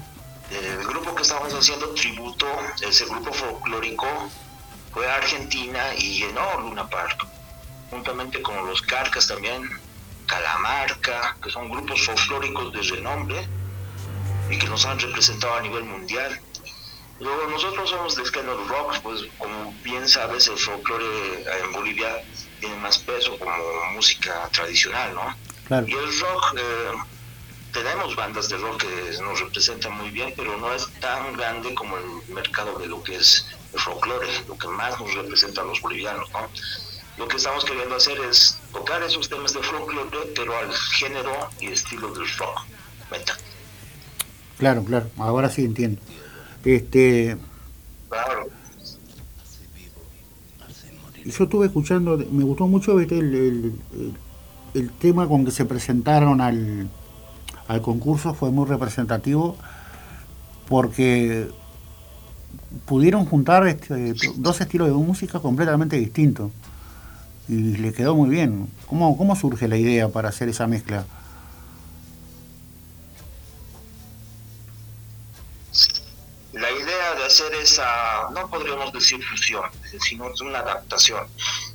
El 0.50 0.86
grupo 0.86 1.14
que 1.14 1.22
estaba 1.22 1.46
estamos 1.46 1.68
haciendo 1.68 1.90
tributo, 1.90 2.46
ese 2.80 3.04
grupo 3.04 3.32
folclórico 3.32 4.06
fue 4.92 5.06
a 5.10 5.16
Argentina 5.16 5.94
y 5.98 6.20
llenó 6.20 6.60
Luna 6.60 6.88
Park, 6.88 7.26
juntamente 7.90 8.40
con 8.40 8.66
los 8.66 8.80
Carcas 8.80 9.26
también, 9.26 9.68
Calamarca, 10.26 11.36
que 11.42 11.50
son 11.50 11.68
grupos 11.70 12.06
folclóricos 12.06 12.72
de 12.72 12.96
renombre 12.96 13.46
y 14.50 14.58
que 14.58 14.66
nos 14.68 14.84
han 14.84 14.98
representado 14.98 15.54
a 15.54 15.60
nivel 15.60 15.84
mundial. 15.84 16.40
Luego 17.18 17.46
nosotros 17.48 17.88
somos 17.88 18.16
de 18.16 18.24
género 18.26 18.62
rock, 18.68 19.00
pues 19.02 19.22
como 19.38 19.72
bien 19.82 20.06
sabes 20.06 20.48
el 20.48 20.58
folclore 20.58 21.44
en 21.62 21.72
Bolivia 21.72 22.22
tiene 22.60 22.76
más 22.76 22.98
peso 22.98 23.38
como 23.38 23.52
música 23.94 24.48
tradicional, 24.52 25.14
¿no? 25.14 25.34
Claro. 25.66 25.86
Y 25.88 25.92
el 25.92 26.20
rock, 26.20 26.54
eh, 26.58 26.92
tenemos 27.72 28.14
bandas 28.16 28.48
de 28.48 28.58
rock 28.58 28.82
que 28.82 29.22
nos 29.22 29.40
representan 29.40 29.92
muy 29.92 30.10
bien, 30.10 30.32
pero 30.36 30.56
no 30.58 30.72
es 30.74 30.88
tan 31.00 31.36
grande 31.36 31.74
como 31.74 31.96
el 31.96 32.04
mercado 32.28 32.78
de 32.78 32.86
lo 32.86 33.02
que 33.02 33.16
es 33.16 33.46
el 33.72 33.80
folclore, 33.80 34.28
lo 34.46 34.56
que 34.56 34.68
más 34.68 34.98
nos 35.00 35.14
representa 35.14 35.62
a 35.62 35.64
los 35.64 35.80
bolivianos, 35.80 36.30
¿no? 36.32 36.48
Lo 37.16 37.26
que 37.28 37.38
estamos 37.38 37.64
queriendo 37.64 37.96
hacer 37.96 38.18
es 38.20 38.58
tocar 38.72 39.02
esos 39.02 39.28
temas 39.28 39.54
de 39.54 39.62
folclore, 39.62 40.32
pero 40.34 40.56
al 40.56 40.72
género 40.74 41.48
y 41.60 41.68
estilo 41.68 42.12
del 42.12 42.28
rock, 42.36 42.60
metal. 43.10 43.36
Claro, 44.58 44.84
claro, 44.84 45.06
ahora 45.18 45.50
sí 45.50 45.64
entiendo. 45.64 46.00
Este, 46.64 47.36
Claro. 48.08 48.46
yo 51.24 51.44
estuve 51.44 51.66
escuchando, 51.66 52.16
me 52.30 52.44
gustó 52.44 52.66
mucho 52.66 52.98
el- 53.00 53.12
el- 53.12 53.72
el 54.74 54.90
tema 54.92 55.26
con 55.28 55.44
que 55.44 55.50
se 55.50 55.64
presentaron 55.64 56.40
al, 56.40 56.88
al 57.68 57.82
concurso, 57.82 58.34
fue 58.34 58.50
muy 58.50 58.66
representativo 58.66 59.56
porque 60.68 61.48
pudieron 62.86 63.24
juntar 63.26 63.66
este, 63.66 64.14
dos 64.36 64.60
estilos 64.60 64.88
de 64.88 64.94
música 64.94 65.40
completamente 65.40 65.96
distintos 65.96 66.50
y 67.48 67.76
le 67.78 67.92
quedó 67.92 68.14
muy 68.14 68.28
bien. 68.30 68.68
¿Cómo, 68.86 69.16
¿Cómo 69.16 69.36
surge 69.36 69.68
la 69.68 69.76
idea 69.76 70.08
para 70.08 70.28
hacer 70.30 70.48
esa 70.48 70.66
mezcla? 70.66 71.04
La 76.52 76.70
idea 76.70 77.14
de 77.18 77.24
hacer 77.26 77.52
esa, 77.62 77.84
no 78.34 78.48
podríamos 78.48 78.85
decir 78.96 79.22
fusión, 79.24 79.64
sino 80.00 80.28
es 80.32 80.40
una 80.40 80.58
adaptación, 80.60 81.26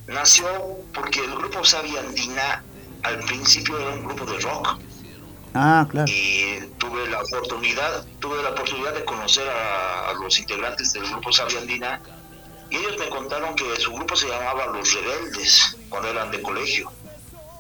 nació 0.08 0.48
porque 0.94 1.20
el 1.22 1.36
grupo 1.36 1.64
Sabia 1.64 2.02
Andina 2.02 2.64
al 3.04 3.20
principio 3.26 3.80
era 3.80 3.92
un 3.92 4.06
grupo 4.06 4.26
de 4.26 4.40
rock 4.40 4.78
Ah, 5.54 5.86
claro. 5.90 6.06
y 6.10 6.60
tuve 6.78 7.08
la 7.10 7.22
oportunidad, 7.22 8.06
tuve 8.20 8.42
la 8.42 8.52
oportunidad 8.52 8.94
de 8.94 9.04
conocer 9.04 9.48
a, 9.50 10.10
a 10.10 10.14
los 10.14 10.40
integrantes 10.40 10.94
del 10.94 11.04
grupo 11.10 11.32
Sabia 11.32 11.60
Andina 11.60 12.02
y 12.70 12.78
ellos 12.78 12.98
me 13.00 13.10
contaron 13.10 13.54
que 13.56 13.76
su 13.80 13.92
grupo 13.92 14.16
se 14.16 14.30
llamaba 14.30 14.68
Los 14.68 14.94
Rebeldes 14.94 15.78
cuando 15.90 16.08
eran 16.10 16.32
de 16.32 16.42
colegio 16.42 16.90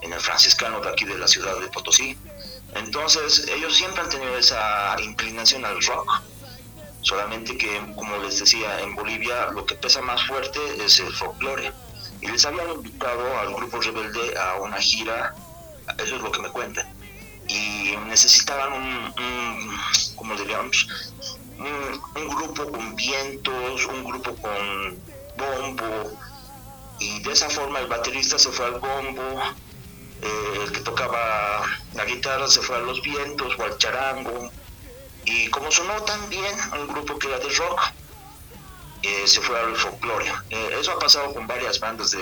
en 0.01 0.13
el 0.13 0.19
franciscano 0.21 0.79
de 0.79 0.89
aquí 0.89 1.03
de 1.03 1.17
la 1.17 1.27
ciudad 1.27 1.59
de 1.59 1.67
Potosí. 1.67 2.17
Entonces 2.75 3.45
ellos 3.49 3.75
siempre 3.75 4.01
han 4.01 4.09
tenido 4.09 4.38
esa 4.38 4.95
inclinación 5.03 5.65
al 5.65 5.81
rock. 5.85 6.21
Solamente 7.01 7.57
que, 7.57 7.81
como 7.95 8.17
les 8.17 8.39
decía, 8.39 8.79
en 8.81 8.95
Bolivia 8.95 9.47
lo 9.51 9.65
que 9.65 9.75
pesa 9.75 10.01
más 10.01 10.25
fuerte 10.27 10.59
es 10.83 10.99
el 10.99 11.11
folclore. 11.13 11.71
Y 12.21 12.27
les 12.27 12.45
habían 12.45 12.69
invitado 12.69 13.39
al 13.39 13.53
grupo 13.53 13.81
rebelde 13.81 14.37
a 14.37 14.55
una 14.61 14.77
gira, 14.77 15.35
eso 15.97 16.15
es 16.15 16.21
lo 16.21 16.31
que 16.31 16.41
me 16.41 16.49
cuentan. 16.49 16.87
Y 17.47 17.95
necesitaban 18.07 18.73
un, 18.73 19.13
¿cómo 20.15 20.35
diríamos? 20.35 20.87
Un, 21.57 22.21
un 22.21 22.27
grupo 22.35 22.71
con 22.71 22.95
vientos, 22.95 23.85
un 23.85 24.03
grupo 24.03 24.35
con 24.35 24.99
bombo. 25.37 26.11
Y 26.99 27.19
de 27.23 27.31
esa 27.31 27.49
forma 27.49 27.79
el 27.79 27.87
baterista 27.87 28.37
se 28.37 28.49
fue 28.51 28.65
al 28.65 28.79
bombo, 28.79 29.41
eh, 30.21 30.59
el 30.63 30.71
que 30.71 30.81
tocaba 30.81 31.63
la 31.95 32.05
guitarra 32.05 32.47
se 32.47 32.61
fue 32.61 32.75
a 32.75 32.79
los 32.79 33.01
vientos 33.01 33.57
o 33.57 33.63
al 33.63 33.77
charango. 33.77 34.51
Y 35.26 35.48
como 35.49 35.72
sonó 35.72 36.02
tan 36.03 36.30
bien 36.30 36.53
un 36.80 36.88
grupo 36.88 37.18
que 37.19 37.27
era 37.27 37.39
de 37.39 37.49
rock, 37.49 37.81
eh, 39.03 39.23
se 39.27 39.41
fue 39.41 39.60
al 39.60 39.76
folclore. 39.76 40.31
Eh, 40.49 40.77
eso 40.80 40.91
ha 40.91 40.99
pasado 40.99 41.34
con 41.34 41.48
varias 41.48 41.80
bandas 41.80 42.11
de, 42.11 42.19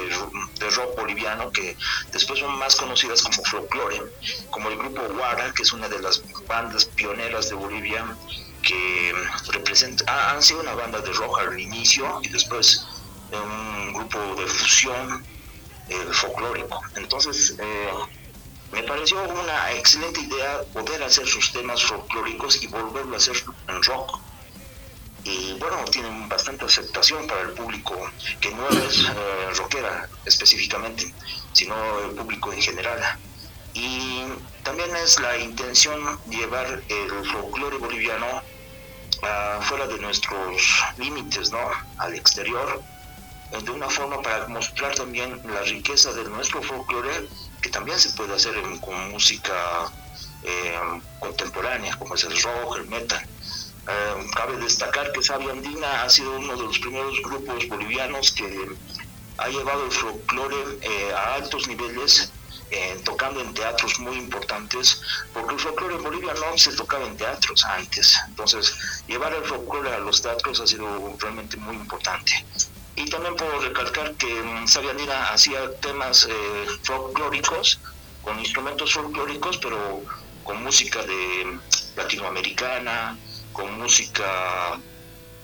de 0.59 0.69
rock 0.71 0.95
boliviano 0.97 1.51
que 1.51 1.75
después 2.11 2.39
son 2.39 2.57
más 2.57 2.75
conocidas 2.75 3.21
como 3.21 3.43
folclore, 3.45 4.01
como 4.49 4.69
el 4.69 4.77
grupo 4.77 5.01
Guara, 5.13 5.51
que 5.53 5.63
es 5.63 5.73
una 5.73 5.89
de 5.89 5.99
las 5.99 6.21
bandas 6.47 6.85
pioneras 6.85 7.49
de 7.49 7.55
Bolivia, 7.55 8.05
que 8.61 9.13
representa, 9.51 10.03
ha- 10.11 10.31
han 10.31 10.41
sido 10.41 10.61
una 10.61 10.73
banda 10.75 10.99
de 11.01 11.11
rock 11.13 11.39
al 11.39 11.59
inicio 11.59 12.19
y 12.23 12.29
después 12.29 12.85
un 13.31 13.93
grupo 13.93 14.17
de 14.35 14.47
fusión 14.47 15.25
eh, 15.89 16.07
folclórico. 16.13 16.81
Entonces, 16.95 17.55
eh, 17.59 17.89
me 18.71 18.83
pareció 18.83 19.21
una 19.23 19.71
excelente 19.71 20.21
idea 20.21 20.61
poder 20.73 21.01
hacer 21.03 21.27
sus 21.27 21.51
temas 21.51 21.81
folclóricos 21.83 22.61
y 22.61 22.67
volverlo 22.67 23.15
a 23.15 23.17
hacer 23.17 23.35
en 23.67 23.83
rock. 23.83 24.19
Y 25.23 25.53
bueno, 25.59 25.77
tienen 25.91 26.29
bastante 26.29 26.65
aceptación 26.65 27.27
para 27.27 27.41
el 27.41 27.51
público 27.51 27.95
que 28.39 28.51
no 28.51 28.67
es 28.69 29.05
eh, 29.05 29.53
rockera 29.55 30.07
específicamente, 30.25 31.13
sino 31.51 31.75
el 31.99 32.15
público 32.15 32.53
en 32.53 32.61
general. 32.61 33.19
Y 33.73 34.23
también 34.63 34.95
es 34.95 35.19
la 35.19 35.37
intención 35.37 36.19
llevar 36.29 36.81
el 36.87 37.25
folclore 37.31 37.77
boliviano 37.77 38.41
ah, 39.23 39.59
fuera 39.61 39.87
de 39.87 39.97
nuestros 39.99 40.61
límites, 40.97 41.51
¿no? 41.51 41.59
Al 41.97 42.15
exterior, 42.15 42.81
de 43.51 43.71
una 43.71 43.89
forma 43.89 44.21
para 44.21 44.47
mostrar 44.47 44.95
también 44.95 45.41
la 45.45 45.61
riqueza 45.61 46.13
de 46.13 46.23
nuestro 46.25 46.61
folclore, 46.61 47.27
que 47.61 47.69
también 47.69 47.99
se 47.99 48.09
puede 48.11 48.33
hacer 48.35 48.55
en- 48.57 48.77
con 48.79 49.11
música 49.11 49.91
eh, 50.43 50.79
contemporánea, 51.19 51.97
como 51.97 52.15
es 52.15 52.23
el 52.23 52.41
rock, 52.41 52.77
el 52.77 52.87
metal. 52.87 53.21
Eh, 53.87 54.27
cabe 54.35 54.55
destacar 54.57 55.11
que 55.11 55.21
Sabia 55.21 55.51
Andina 55.51 56.03
ha 56.03 56.09
sido 56.09 56.37
uno 56.37 56.55
de 56.55 56.63
los 56.63 56.79
primeros 56.79 57.21
grupos 57.21 57.67
bolivianos 57.67 58.31
que 58.31 58.69
ha 59.37 59.47
llevado 59.49 59.85
el 59.85 59.91
folclore 59.91 60.55
eh, 60.81 61.11
a 61.13 61.35
altos 61.35 61.67
niveles, 61.67 62.31
eh, 62.71 63.01
tocando 63.03 63.41
en 63.41 63.53
teatros 63.53 63.99
muy 63.99 64.15
importantes, 64.17 65.01
porque 65.33 65.55
el 65.55 65.59
folclore 65.59 65.95
en 65.95 66.03
Bolivia 66.03 66.33
no 66.35 66.57
se 66.57 66.71
tocaba 66.73 67.05
en 67.05 67.17
teatros 67.17 67.65
antes. 67.65 68.17
Entonces, 68.27 68.73
llevar 69.07 69.33
el 69.33 69.43
folclore 69.43 69.93
a 69.93 69.99
los 69.99 70.21
teatros 70.21 70.59
ha 70.61 70.67
sido 70.67 70.87
realmente 71.19 71.57
muy 71.57 71.75
importante. 71.75 72.45
Y 72.99 73.05
también 73.09 73.33
puedo 73.37 73.61
recalcar 73.61 74.13
que 74.15 74.27
mm, 74.27 74.67
Sabia 74.67 74.91
Andina 74.91 75.29
hacía 75.29 75.73
temas 75.79 76.27
eh, 76.29 76.65
folclóricos, 76.83 77.79
con 78.21 78.37
instrumentos 78.39 78.93
folclóricos, 78.93 79.57
pero 79.57 80.01
con 80.43 80.61
música 80.63 81.01
de 81.03 81.57
latinoamericana, 81.95 83.17
con 83.53 83.79
música 83.79 84.77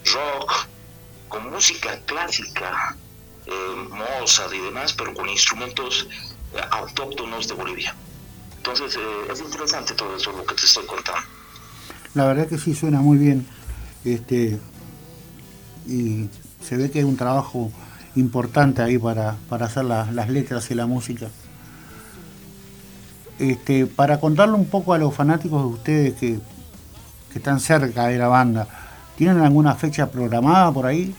rock, 0.03 0.68
con 1.30 1.49
música 1.49 1.98
clásica, 2.06 2.98
eh, 3.48 4.53
y 4.53 4.60
demás, 4.60 4.94
pero 4.94 5.14
con 5.14 5.30
instrumentos 5.30 6.07
eh, 6.53 6.61
autóctonos 6.72 7.48
de 7.48 7.53
Bolivia. 7.53 7.95
Entonces 8.57 8.98
eh, 8.98 9.32
es 9.32 9.40
interesante 9.40 9.94
todo 9.94 10.18
eso 10.18 10.34
lo 10.34 10.45
que 10.45 10.56
te 10.56 10.65
estoy 10.65 10.86
contando. 10.86 11.22
La 12.15 12.26
verdad 12.26 12.49
que 12.49 12.57
sí 12.57 12.76
suena 12.76 12.99
muy 12.99 13.18
bien. 13.18 13.48
Este, 14.03 14.60
y 15.88 16.30
se 16.67 16.77
ve 16.77 16.89
que 16.91 16.99
hay 16.99 17.05
un 17.05 17.17
trabajo 17.17 17.71
importante 18.15 18.81
ahí 18.81 18.97
para, 18.97 19.35
para 19.49 19.65
hacer 19.67 19.85
la- 19.85 20.09
las 20.11 20.29
letras 20.29 20.69
y 20.71 20.75
la 20.75 20.85
música. 20.85 21.27
Este, 23.39 23.85
para 23.85 24.19
contarle 24.19 24.55
un 24.55 24.65
poco 24.67 24.93
a 24.93 24.97
los 24.97 25.13
fanáticos 25.13 25.61
de 25.61 25.67
ustedes 25.67 26.13
que, 26.13 26.39
que 27.31 27.37
están 27.39 27.59
cerca 27.59 28.07
de 28.07 28.17
la 28.17 28.27
banda, 28.29 28.67
¿tienen 29.17 29.41
alguna 29.41 29.75
fecha 29.75 30.09
programada 30.09 30.71
por 30.71 30.85
ahí? 30.85 31.13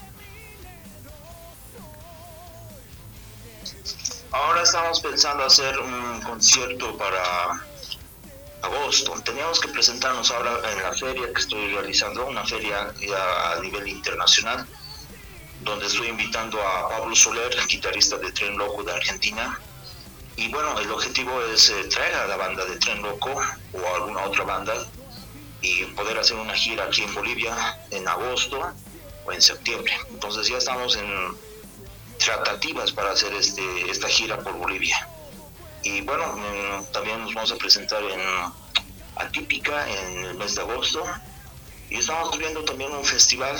Ahora 4.32 4.62
estamos 4.62 5.00
pensando 5.00 5.44
hacer 5.44 5.78
un 5.78 6.20
concierto 6.22 6.96
para 6.96 7.60
agosto. 8.62 9.12
Teníamos 9.24 9.60
que 9.60 9.68
presentarnos 9.68 10.30
ahora 10.30 10.52
en 10.72 10.82
la 10.82 10.92
feria 10.92 11.32
que 11.32 11.40
estoy 11.40 11.72
realizando, 11.74 12.26
una 12.26 12.44
feria 12.44 12.92
a 13.54 13.60
nivel 13.60 13.86
internacional, 13.88 14.66
donde 15.66 15.86
estoy 15.86 16.06
invitando 16.06 16.62
a 16.62 16.88
Pablo 16.88 17.14
Soler, 17.14 17.54
guitarrista 17.66 18.16
de 18.18 18.30
Tren 18.30 18.56
Loco 18.56 18.84
de 18.84 18.92
Argentina. 18.92 19.58
Y 20.36 20.48
bueno, 20.48 20.78
el 20.78 20.90
objetivo 20.92 21.42
es 21.52 21.70
eh, 21.70 21.84
traer 21.90 22.14
a 22.14 22.26
la 22.28 22.36
banda 22.36 22.64
de 22.64 22.76
Tren 22.76 23.02
Loco 23.02 23.34
o 23.72 23.86
a 23.86 23.96
alguna 23.96 24.24
otra 24.24 24.44
banda 24.44 24.74
y 25.60 25.84
poder 25.86 26.18
hacer 26.18 26.36
una 26.36 26.54
gira 26.54 26.84
aquí 26.84 27.02
en 27.02 27.12
Bolivia 27.14 27.78
en 27.90 28.06
agosto 28.06 28.72
o 29.24 29.32
en 29.32 29.42
septiembre. 29.42 29.92
Entonces 30.10 30.46
ya 30.46 30.58
estamos 30.58 30.96
en 30.96 31.36
tratativas 32.18 32.92
para 32.92 33.10
hacer 33.10 33.34
este, 33.34 33.90
esta 33.90 34.08
gira 34.08 34.38
por 34.38 34.52
Bolivia. 34.52 35.08
Y 35.82 36.00
bueno, 36.02 36.32
mm, 36.32 36.92
también 36.92 37.20
nos 37.22 37.34
vamos 37.34 37.50
a 37.50 37.56
presentar 37.56 38.02
en 38.04 38.20
Atípica 39.16 39.88
en 39.88 40.24
el 40.26 40.34
mes 40.34 40.56
de 40.56 40.60
agosto 40.60 41.02
Y 41.88 41.96
estamos 41.96 42.36
viendo 42.38 42.62
también 42.64 42.92
un 42.92 43.04
festival 43.04 43.56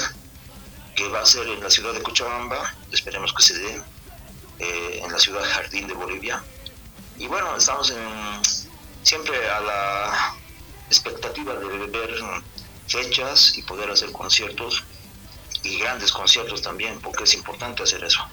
que 0.97 1.07
va 1.09 1.21
a 1.21 1.27
ser 1.27 1.47
en 1.47 1.63
la 1.63 1.71
ciudad 1.71 1.93
de 1.93 2.03
Cochabamba, 2.03 2.75
esperemos 2.91 3.33
que 3.35 3.43
se 3.43 3.59
dé, 3.59 3.83
eh, 4.59 5.01
en 5.05 5.13
la 5.13 5.19
ciudad 5.19 5.43
Jardín 5.45 5.87
de 5.87 5.95
Bolivia. 5.95 6.43
Y 7.19 7.27
bueno, 7.27 7.55
estamos 7.55 7.91
en, 7.91 8.43
siempre 9.03 9.37
a 9.49 9.61
la 9.61 10.35
expectativa 10.89 11.55
de 11.55 11.87
ver 11.87 12.11
fechas 12.89 13.57
y 13.59 13.63
poder 13.63 13.91
hacer 13.91 14.11
conciertos 14.13 14.85
y 15.63 15.79
grandes 15.79 16.11
conciertos 16.13 16.63
también, 16.63 16.99
porque 17.01 17.25
es 17.25 17.35
importante 17.35 17.83
hacer 17.83 18.03
eso. 18.03 18.25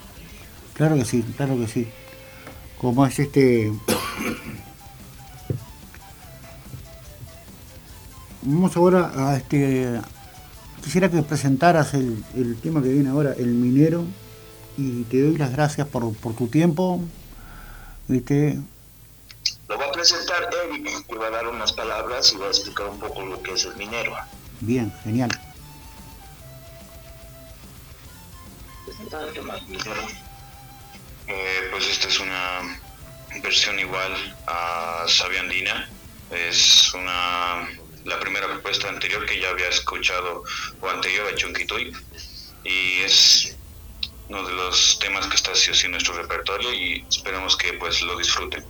Claro 0.72 0.96
que 0.96 1.04
sí, 1.04 1.22
claro 1.36 1.58
que 1.58 1.66
sí. 1.68 1.86
Como 2.78 3.04
es 3.06 3.18
este... 3.18 3.70
Vamos 8.42 8.76
ahora 8.76 9.12
a 9.14 9.36
este... 9.36 10.00
Quisiera 10.84 11.10
que 11.10 11.22
presentaras 11.22 11.94
el, 11.94 12.22
el 12.36 12.60
tema 12.60 12.82
que 12.82 12.90
viene 12.90 13.08
ahora, 13.08 13.32
El 13.38 13.46
Minero, 13.46 14.04
y 14.76 15.04
te 15.04 15.22
doy 15.22 15.38
las 15.38 15.50
gracias 15.50 15.88
por, 15.88 16.14
por 16.16 16.36
tu 16.36 16.46
tiempo. 16.48 17.00
¿Viste? 18.06 18.58
Lo 19.66 19.78
va 19.78 19.86
a 19.86 19.92
presentar 19.92 20.46
Eric, 20.68 21.06
que 21.06 21.16
va 21.16 21.28
a 21.28 21.30
dar 21.30 21.48
unas 21.48 21.72
palabras 21.72 22.34
y 22.34 22.36
va 22.36 22.46
a 22.46 22.48
explicar 22.48 22.88
un 22.88 22.98
poco 22.98 23.24
lo 23.24 23.42
que 23.42 23.54
es 23.54 23.64
el 23.64 23.74
minero. 23.76 24.14
Bien, 24.60 24.92
genial. 25.02 25.30
Eh, 31.26 31.68
pues 31.70 31.88
esta 31.88 32.08
es 32.08 32.20
una 32.20 32.78
versión 33.42 33.78
igual 33.78 34.12
a 34.46 35.06
Sabia 35.08 35.40
Andina. 35.40 35.88
Es 36.30 36.92
una 36.92 37.68
la 38.04 38.20
primera 38.20 38.46
propuesta 38.46 38.88
anterior 38.88 39.24
que 39.26 39.40
ya 39.40 39.50
había 39.50 39.68
escuchado 39.68 40.44
o 40.80 40.88
anterior 40.88 41.26
a 41.26 41.34
Chunquituy 41.34 41.92
y 42.64 43.00
es 43.00 43.56
uno 44.28 44.46
de 44.46 44.54
los 44.54 44.98
temas 44.98 45.26
que 45.26 45.36
está 45.36 45.52
así 45.52 45.70
en 45.84 45.92
nuestro 45.92 46.14
repertorio 46.14 46.72
y 46.72 47.04
esperemos 47.08 47.56
que 47.56 47.74
pues 47.74 48.00
lo 48.02 48.16
disfruten. 48.16 48.64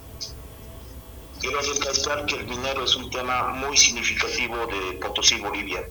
Quiero 1.40 1.60
recalcar 1.60 2.26
que 2.26 2.36
el 2.36 2.46
minero 2.46 2.84
es 2.84 2.96
un 2.96 3.10
tema 3.10 3.48
muy 3.48 3.76
significativo 3.76 4.66
de 4.66 4.98
Potosí, 4.98 5.36
Bolivia, 5.38 5.86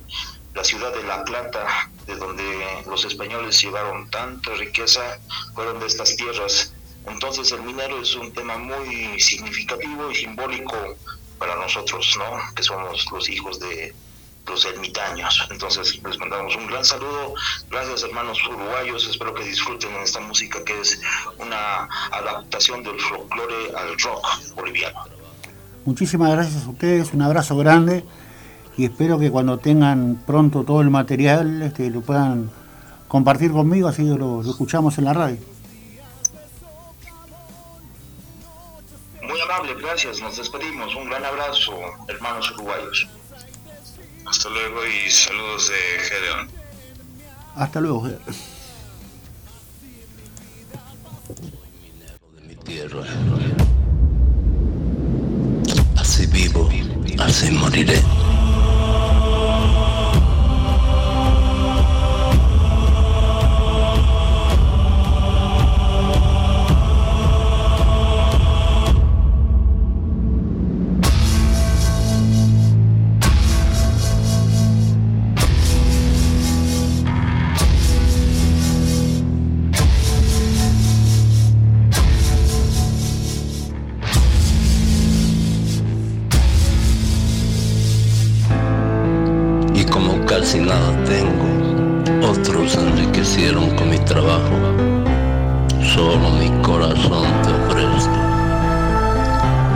la 0.54 0.64
ciudad 0.64 0.94
de 0.94 1.04
La 1.04 1.24
Plata, 1.24 1.90
de 2.08 2.16
donde 2.16 2.84
los 2.88 3.06
españoles 3.06 3.62
llevaron 3.62 4.10
tanta 4.10 4.54
riqueza, 4.56 5.20
fueron 5.54 5.80
de 5.80 5.88
estas 5.88 6.16
tierras. 6.16 6.74
Entonces 7.06 7.52
el 7.52 7.62
minero 7.62 8.02
es 8.02 8.16
un 8.16 8.34
tema 8.34 8.58
muy 8.58 9.20
significativo 9.20 10.10
y 10.12 10.16
simbólico 10.16 10.98
para 11.44 11.58
nosotros, 11.58 12.18
¿no? 12.18 12.56
Que 12.56 12.64
somos 12.64 13.06
los 13.12 13.30
hijos 13.30 13.60
de 13.60 13.94
los 14.48 14.64
ermitaños. 14.64 15.46
Entonces 15.52 16.02
les 16.02 16.18
mandamos 16.18 16.56
un 16.56 16.68
gran 16.68 16.86
saludo. 16.86 17.34
Gracias 17.70 18.04
hermanos 18.04 18.40
uruguayos. 18.48 19.10
Espero 19.10 19.34
que 19.34 19.44
disfruten 19.44 19.94
esta 20.02 20.22
música 20.22 20.64
que 20.64 20.80
es 20.80 21.02
una 21.38 21.90
adaptación 22.12 22.82
del 22.84 22.98
folclore 22.98 23.76
al 23.76 24.00
rock 24.00 24.26
boliviano. 24.56 25.00
Muchísimas 25.84 26.32
gracias 26.32 26.64
a 26.64 26.70
ustedes, 26.70 27.14
un 27.14 27.22
abrazo 27.24 27.58
grande 27.58 28.06
y 28.78 28.86
espero 28.86 29.20
que 29.20 29.30
cuando 29.30 29.58
tengan 29.58 30.24
pronto 30.26 30.64
todo 30.64 30.80
el 30.80 30.90
material 30.90 31.62
este, 31.62 31.90
lo 31.90 32.00
puedan 32.00 32.50
compartir 33.10 33.52
conmigo, 33.52 33.90
así 33.90 34.04
lo, 34.04 34.42
lo 34.42 34.50
escuchamos 34.50 34.98
en 34.98 35.04
la 35.04 35.14
radio. 35.14 35.53
Muy 39.34 39.42
amable, 39.42 39.74
gracias. 39.82 40.22
Nos 40.22 40.38
despedimos. 40.38 40.94
Un 40.94 41.10
gran 41.10 41.26
abrazo, 41.26 41.74
hermanos 42.08 42.52
uruguayos. 42.52 43.08
Hasta 44.28 44.48
luego 44.48 44.86
y 44.86 45.10
saludos 45.10 45.70
de 45.70 46.04
Gedeon. 46.04 46.50
Hasta 47.56 47.82
luego. 47.82 48.08
Tierra. 52.64 53.04
Así 55.98 56.28
vivo, 56.28 56.70
así 57.18 57.50
moriré. 57.50 58.00
Casi 90.54 90.66
nada 90.66 90.92
tengo, 91.06 92.30
otros 92.30 92.76
enriquecieron 92.76 93.76
con 93.76 93.90
mi 93.90 93.98
trabajo. 94.00 94.56
Solo 95.94 96.30
mi 96.32 96.50
corazón 96.62 97.28
te 97.42 97.50
ofrezco. 97.50 98.20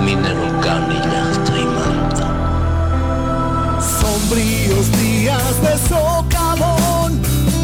Minero, 0.05 0.61
canilla, 0.61 1.31
y 1.55 1.65
manta. 1.65 2.27
Sombríos 3.81 4.91
días 4.99 5.61
de 5.61 5.77
socavón, 5.89 7.21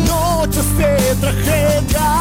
noches 0.08 0.78
de 0.78 1.16
tragedia, 1.22 2.12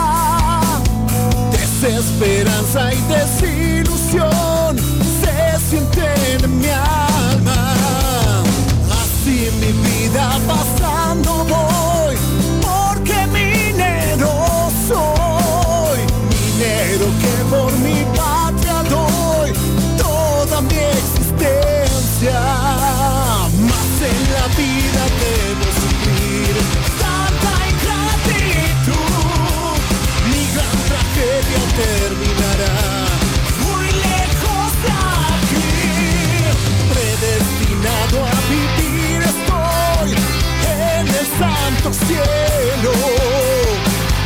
desesperanza 1.53 2.93
y 2.93 3.01
desilusión 3.09 4.77
se 5.21 5.59
sienten 5.71 6.45
en 6.45 6.61
mi 6.61 6.69
alma. 6.69 7.75
Así 8.91 9.49
mi 9.61 9.73
vida 9.89 10.39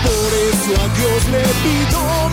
Por 0.04 0.30
eso 0.34 0.72
a 0.80 0.88
Dios 0.88 1.28
le 1.30 1.42
pido. 1.62 2.25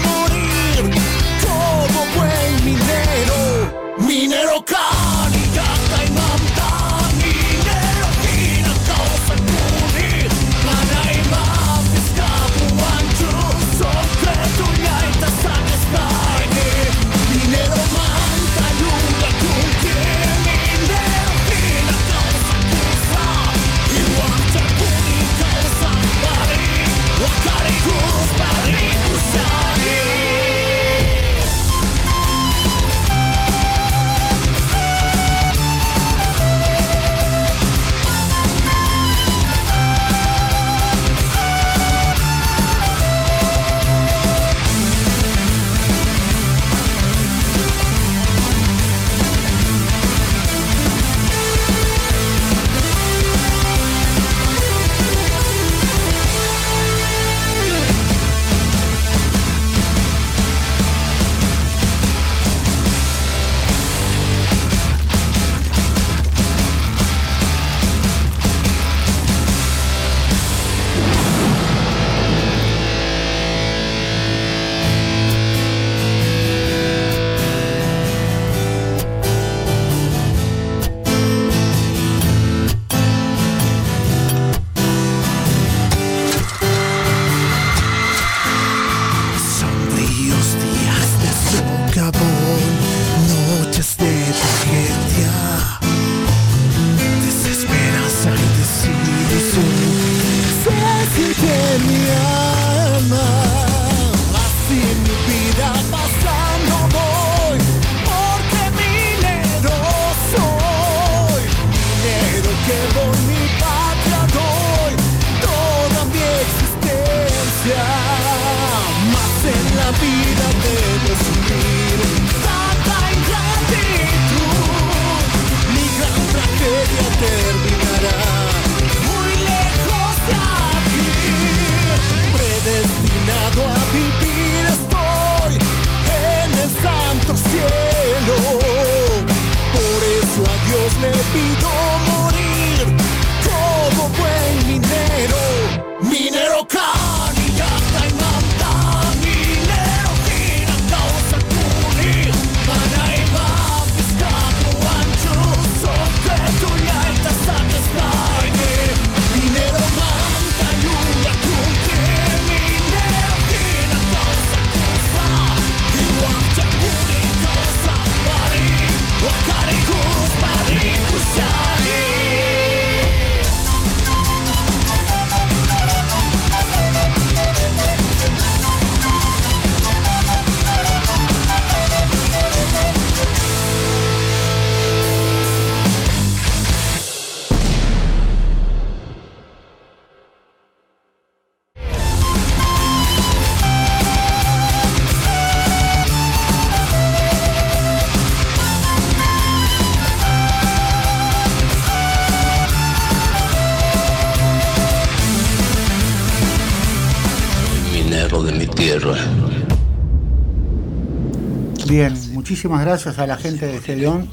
Muchísimas 212.44 212.82
gracias 212.82 213.20
a 213.20 213.26
la 213.26 213.38
gente 213.38 213.66
de 213.66 213.78
Este 213.78 213.96
León 213.96 214.28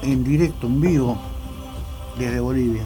en 0.00 0.22
directo, 0.22 0.68
en 0.68 0.80
vivo, 0.80 1.20
desde 2.20 2.38
Bolivia. 2.38 2.84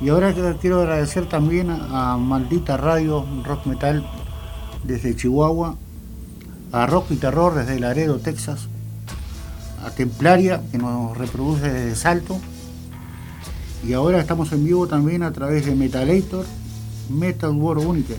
Y 0.00 0.08
ahora 0.08 0.34
quiero 0.60 0.80
agradecer 0.80 1.26
también 1.26 1.70
a 1.70 2.16
Maldita 2.16 2.76
Radio 2.76 3.24
Rock 3.44 3.66
Metal 3.66 4.04
desde 4.82 5.14
Chihuahua, 5.14 5.76
a 6.72 6.86
Rock 6.86 7.12
y 7.12 7.16
Terror 7.18 7.54
desde 7.54 7.78
Laredo, 7.78 8.18
Texas, 8.18 8.66
a 9.84 9.92
Templaria 9.92 10.60
que 10.72 10.78
nos 10.78 11.16
reproduce 11.16 11.70
desde 11.70 11.94
Salto. 11.94 12.36
Y 13.86 13.92
ahora 13.92 14.18
estamos 14.18 14.50
en 14.50 14.64
vivo 14.64 14.88
también 14.88 15.22
a 15.22 15.32
través 15.32 15.66
de 15.66 15.76
Metalator, 15.76 16.44
Metal 17.10 17.52
World 17.52 17.86
United 17.86 18.18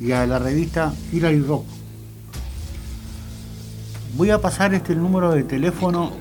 y 0.00 0.10
a 0.10 0.26
la 0.26 0.40
revista 0.40 0.92
Hillary 1.12 1.40
Rock. 1.40 1.73
Voy 4.16 4.30
a 4.30 4.40
pasar 4.40 4.72
este 4.74 4.94
número 4.94 5.32
de 5.32 5.42
teléfono 5.42 6.12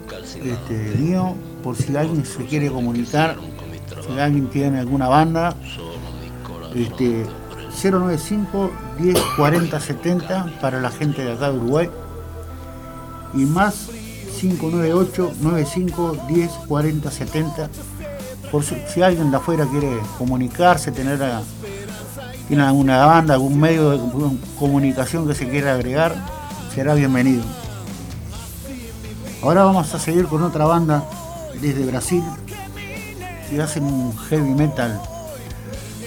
este, 0.44 0.96
mío 0.98 1.36
por 1.64 1.76
si 1.76 1.96
alguien 1.96 2.26
se 2.26 2.46
quiere 2.46 2.70
comunicar, 2.72 3.38
si 4.08 4.20
alguien 4.20 4.48
tiene 4.50 4.80
alguna 4.80 5.08
banda. 5.08 5.56
Este, 6.76 7.26
095 7.82 8.72
10 9.00 9.20
40 9.38 9.80
70 9.80 10.54
para 10.62 10.80
la 10.82 10.90
gente 10.90 11.24
de 11.24 11.34
acá 11.34 11.52
de 11.52 11.58
Uruguay 11.58 11.90
y 13.34 13.46
más 13.46 13.90
598 14.40 15.34
95 15.42 16.18
10 16.28 16.52
40 16.68 17.12
70 17.12 17.70
por 18.52 18.64
si, 18.64 19.02
alguien 19.02 19.32
de 19.32 19.38
afuera 19.38 19.66
quiere 19.70 20.00
comunicarse, 20.18 20.92
tener 20.92 21.20
tiene 22.48 22.64
alguna 22.64 23.06
banda, 23.06 23.34
algún 23.36 23.60
medio 23.60 23.92
de 23.92 23.98
com- 24.12 24.38
comunicación 24.60 25.28
que 25.28 25.34
se 25.34 25.48
quiera 25.50 25.74
agregar, 25.74 26.16
será 26.74 26.94
bienvenido. 26.94 27.44
Ahora 29.44 29.66
vamos 29.66 29.94
a 29.94 30.00
seguir 30.00 30.28
con 30.28 30.42
otra 30.42 30.64
banda 30.64 31.04
desde 31.60 31.86
Brasil 31.86 32.24
que 33.50 33.62
hacen 33.62 33.84
un 33.84 34.18
heavy 34.18 34.52
metal 34.52 35.02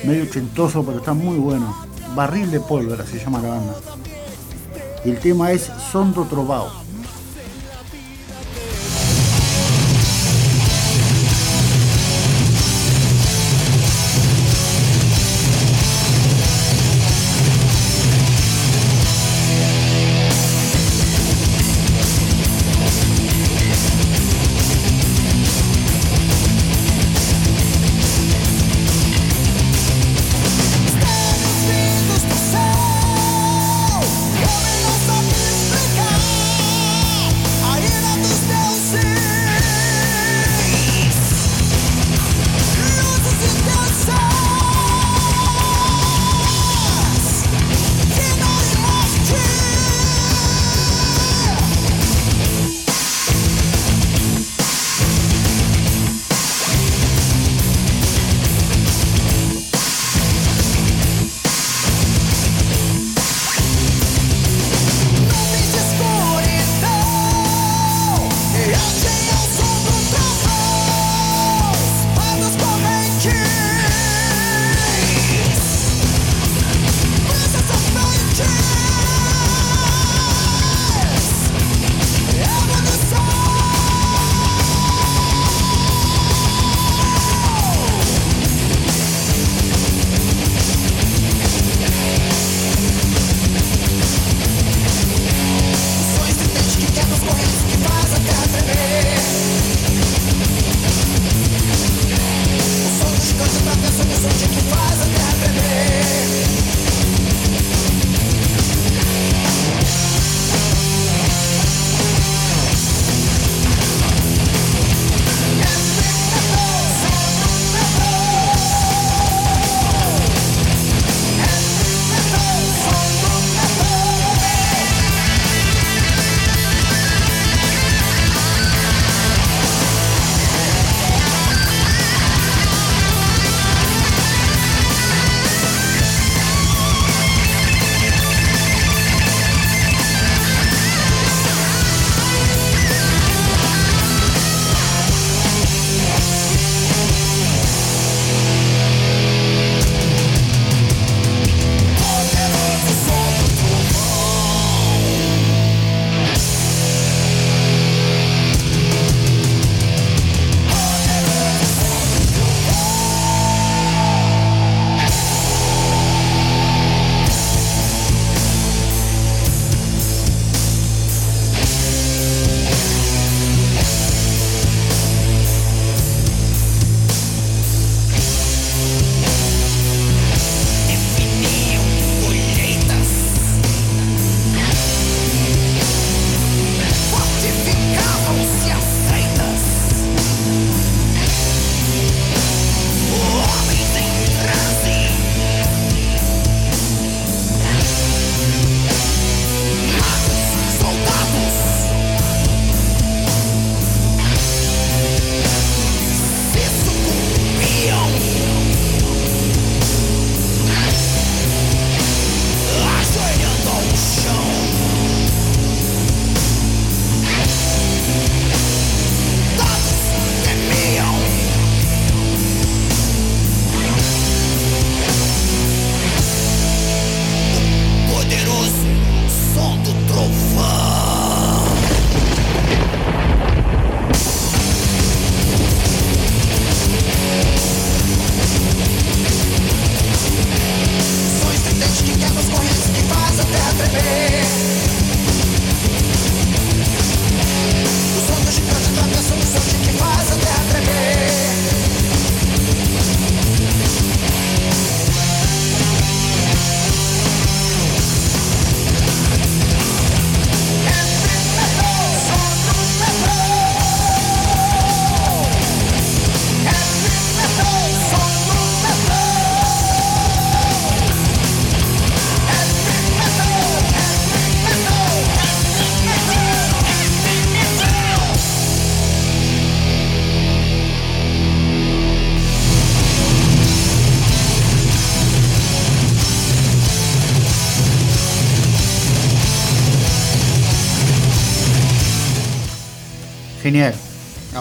medio 0.05 0.23
ochentoso, 0.23 0.83
pero 0.83 1.01
está 1.01 1.13
muy 1.13 1.37
bueno. 1.37 1.77
Barril 2.15 2.51
de 2.51 2.61
pólvora 2.61 3.05
se 3.05 3.19
llama 3.19 3.43
la 3.43 3.51
banda. 3.51 3.75
Y 5.05 5.11
el 5.11 5.19
tema 5.19 5.53
es 5.53 5.71
Sondo 5.93 6.25
Trovao. 6.25 6.86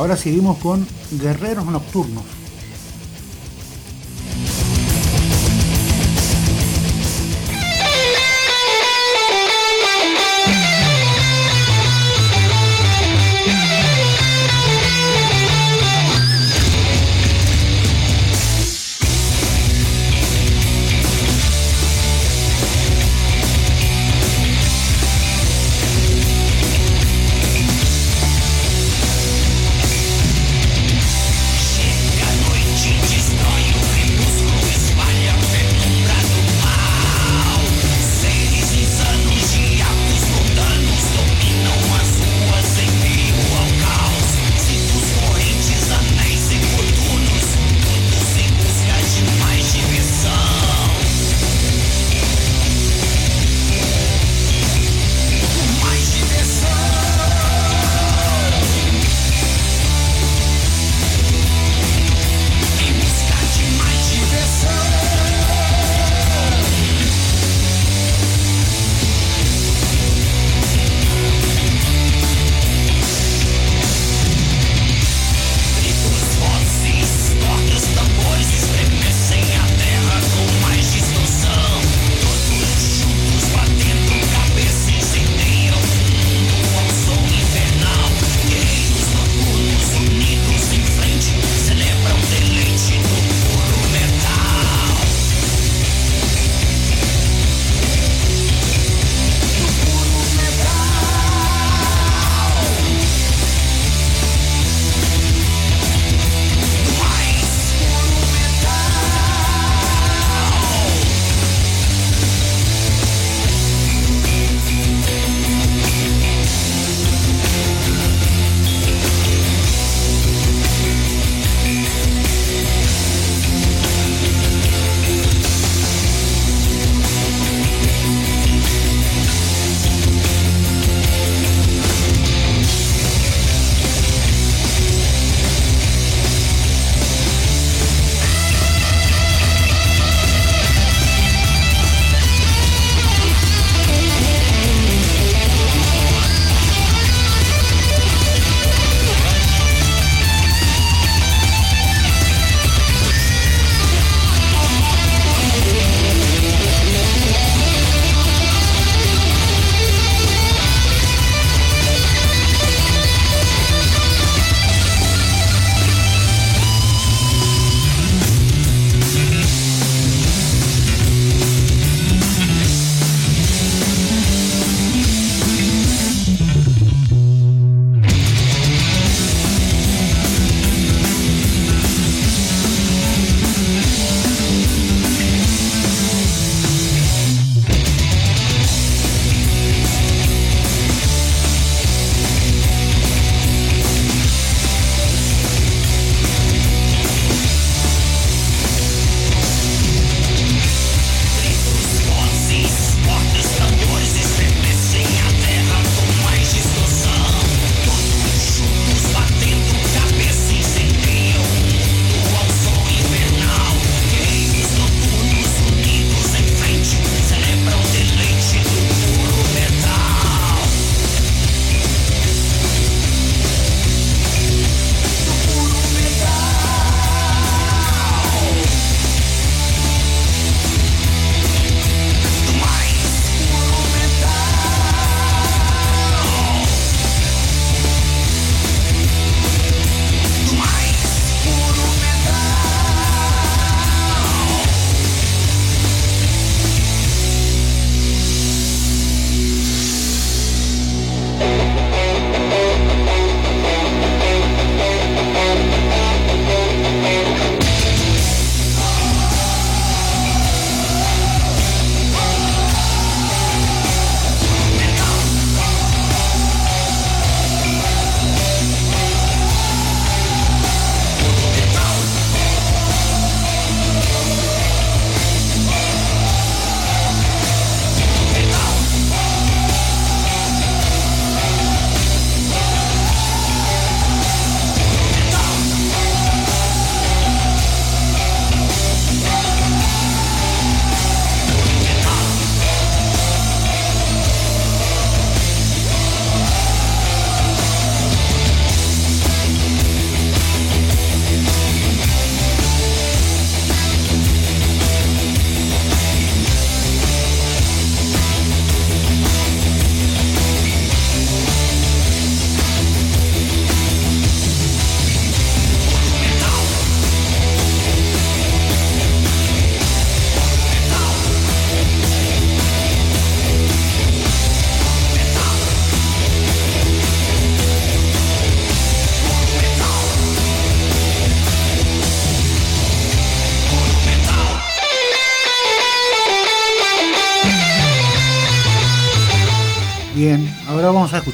Ahora 0.06 0.18
seguimos 0.18 0.60
con 0.60 0.86
Guerreros 1.20 1.66
Nocturnos. 1.66 2.45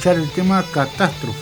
El 0.10 0.28
tema 0.32 0.64
Catástrofe. 0.73 1.40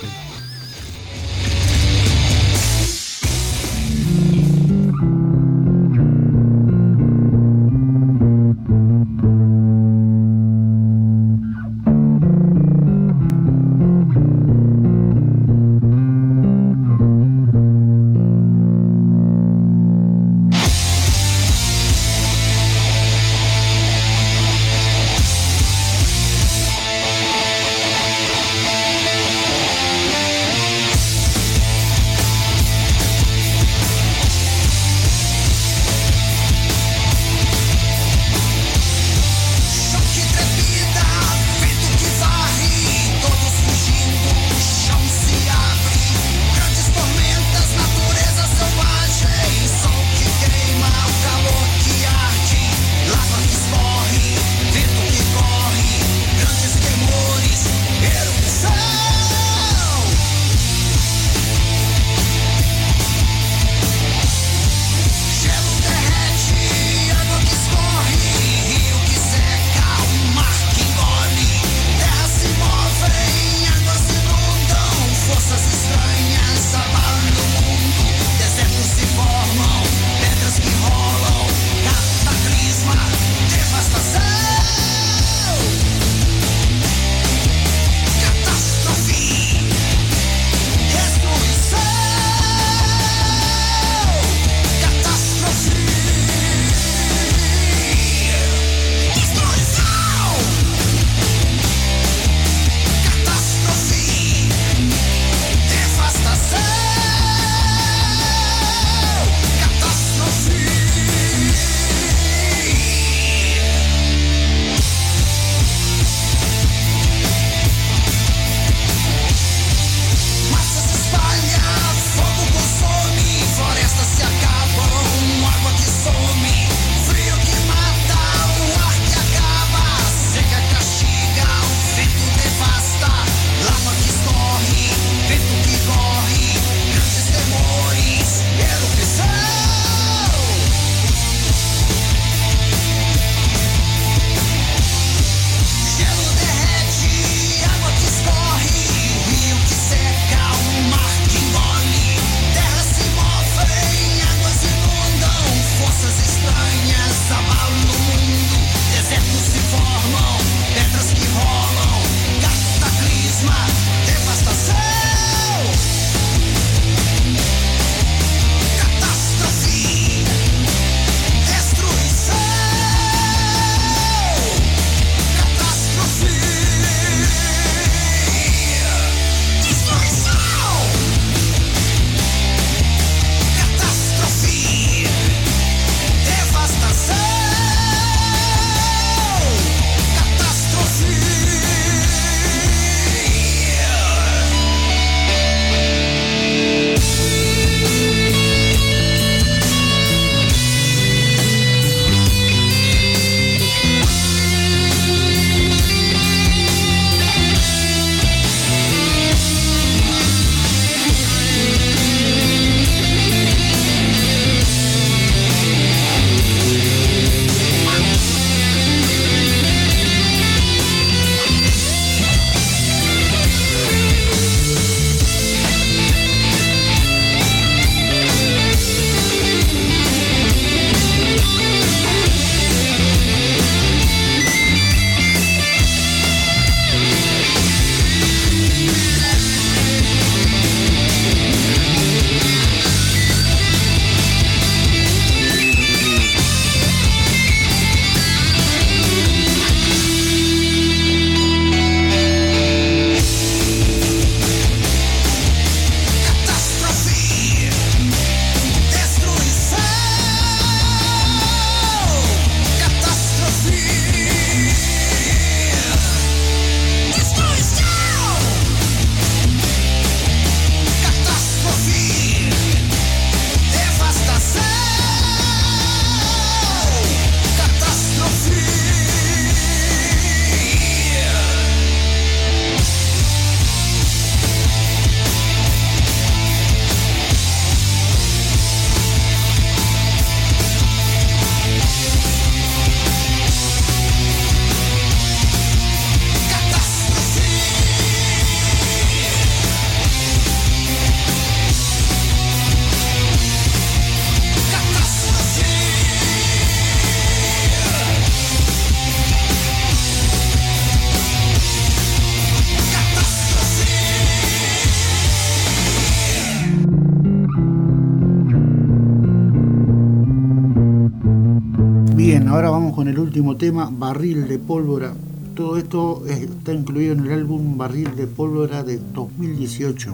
Último 323.39 323.55
tema, 323.55 323.89
Barril 323.89 324.49
de 324.49 324.59
Pólvora. 324.59 325.13
Todo 325.55 325.77
esto 325.77 326.23
está 326.27 326.73
incluido 326.73 327.13
en 327.13 327.21
el 327.21 327.31
álbum 327.31 327.77
Barril 327.77 328.13
de 328.13 328.27
Pólvora 328.27 328.83
de 328.83 328.99
2018. 329.13 330.13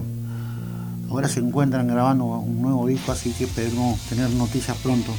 Ahora 1.10 1.26
se 1.26 1.40
encuentran 1.40 1.88
grabando 1.88 2.24
un 2.24 2.62
nuevo 2.62 2.86
disco, 2.86 3.10
así 3.10 3.32
que 3.32 3.42
esperemos 3.42 3.98
tener 4.02 4.30
noticias 4.30 4.76
pronto. 4.76 5.10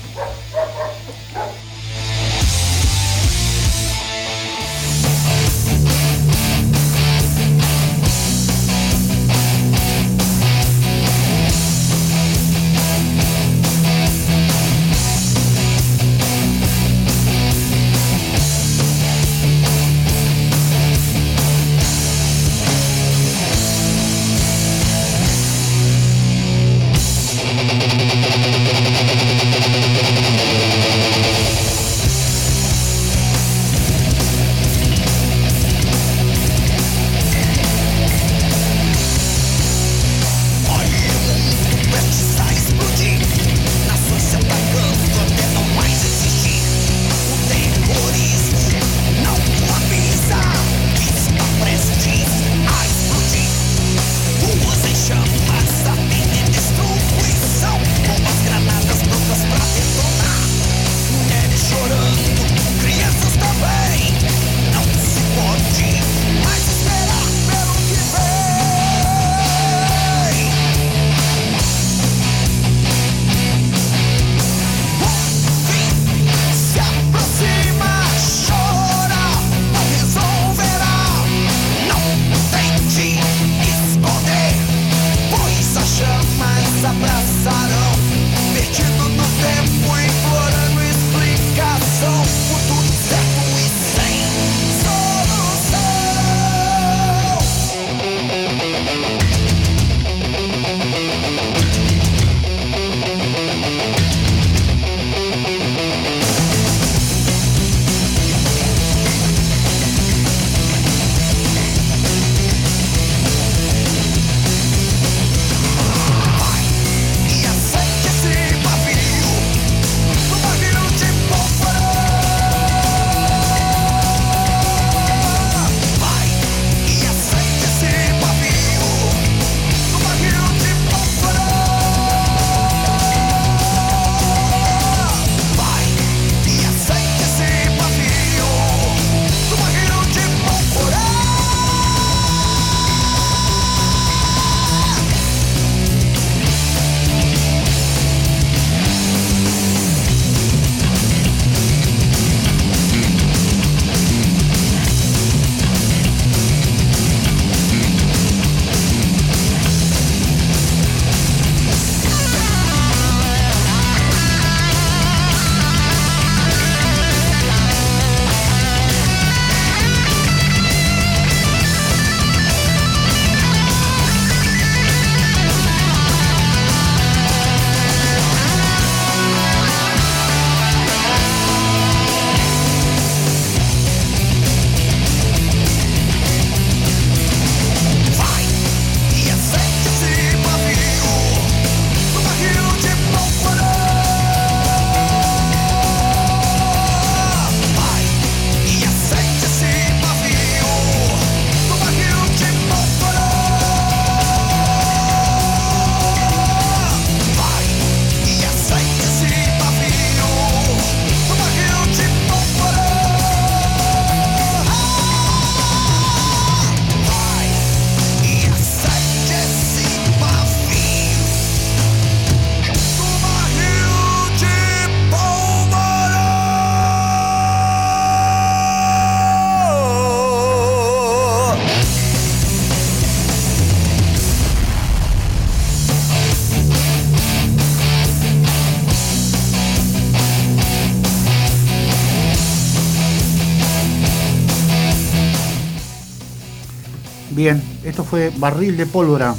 Fue 248.10 248.32
Barril 248.38 248.78
de 248.78 248.86
Pólvora 248.86 249.36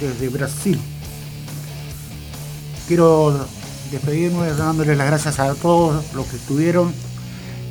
desde 0.00 0.28
Brasil. 0.28 0.78
Quiero 2.88 3.46
despedirme 3.92 4.48
dándoles 4.52 4.96
las 4.96 5.06
gracias 5.06 5.38
a 5.38 5.54
todos 5.54 6.04
los 6.14 6.26
que 6.26 6.36
estuvieron 6.36 6.92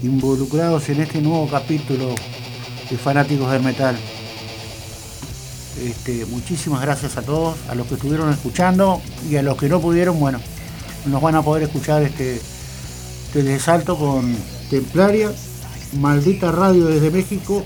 involucrados 0.03 0.87
en 0.89 1.01
este 1.01 1.21
nuevo 1.21 1.49
capítulo 1.49 2.15
de 2.89 2.97
Fanáticos 2.97 3.51
del 3.51 3.61
Metal. 3.61 3.97
Este, 5.83 6.25
muchísimas 6.27 6.81
gracias 6.81 7.17
a 7.17 7.21
todos, 7.23 7.57
a 7.69 7.75
los 7.75 7.87
que 7.87 7.95
estuvieron 7.95 8.31
escuchando 8.31 9.01
y 9.29 9.35
a 9.35 9.43
los 9.43 9.57
que 9.57 9.67
no 9.67 9.81
pudieron, 9.81 10.19
bueno, 10.19 10.39
nos 11.05 11.21
van 11.21 11.35
a 11.35 11.41
poder 11.41 11.63
escuchar 11.63 12.03
este 12.03 12.39
Salto 13.59 13.97
con 13.97 14.35
Templaria, 14.69 15.31
Maldita 15.99 16.51
Radio 16.51 16.85
desde 16.85 17.11
México 17.11 17.63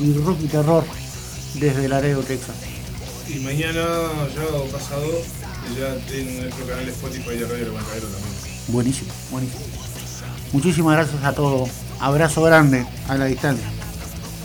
y 0.00 0.12
Rocky 0.18 0.48
Terror 0.48 0.84
desde 1.54 1.88
Laredo, 1.88 2.22
Texas. 2.22 2.56
Y 3.28 3.38
mañana, 3.40 3.82
ya 4.34 4.72
pasado, 4.72 5.22
ya 5.78 5.96
en 6.14 6.42
nuestro 6.42 6.66
canal 6.66 6.84
de 6.84 6.92
Spotify 6.92 7.36
de 7.36 7.46
Radio 7.46 7.66
El 7.66 7.70
Bancadero 7.72 8.08
también. 8.08 8.34
Buenísimo, 8.68 9.12
buenísimo. 9.30 9.62
Muchísimas 10.52 10.96
gracias 10.96 11.24
a 11.24 11.32
todos. 11.32 11.70
Abrazo 12.00 12.42
grande 12.42 12.86
a 13.08 13.16
la 13.16 13.24
distancia. 13.26 13.66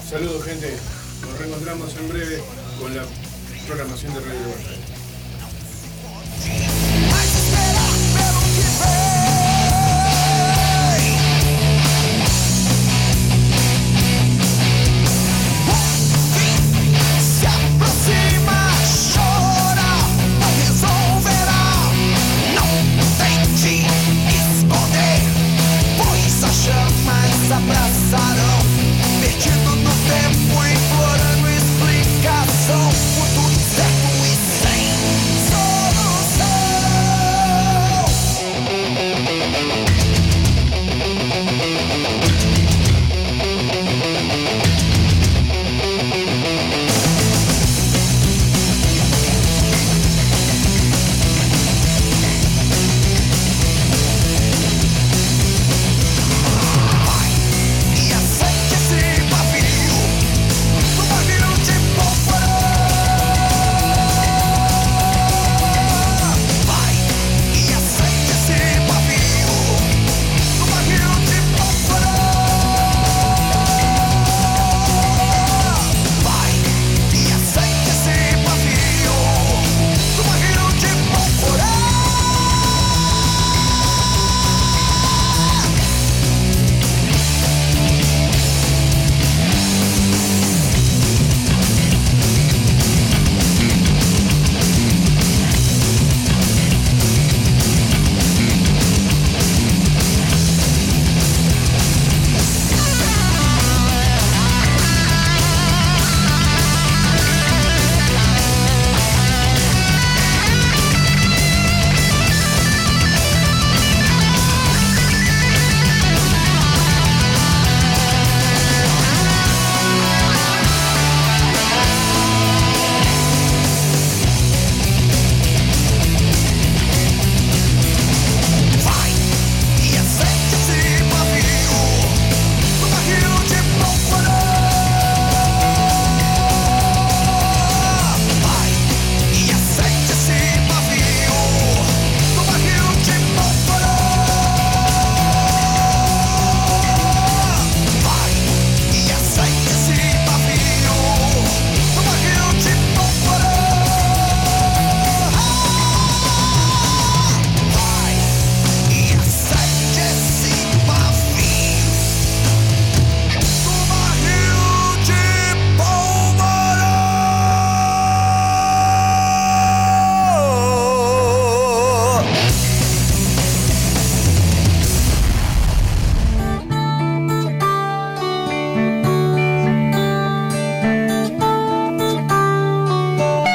Saludos, 0.09 0.43
gente. 0.43 0.75
Nos 1.21 1.37
reencontramos 1.37 1.95
en 1.97 2.09
breve 2.09 2.41
con 2.79 2.95
la 2.95 3.03
programación 3.67 4.13
de 4.13 4.19
Radio 4.21 4.39
Bancadero. 4.39 4.89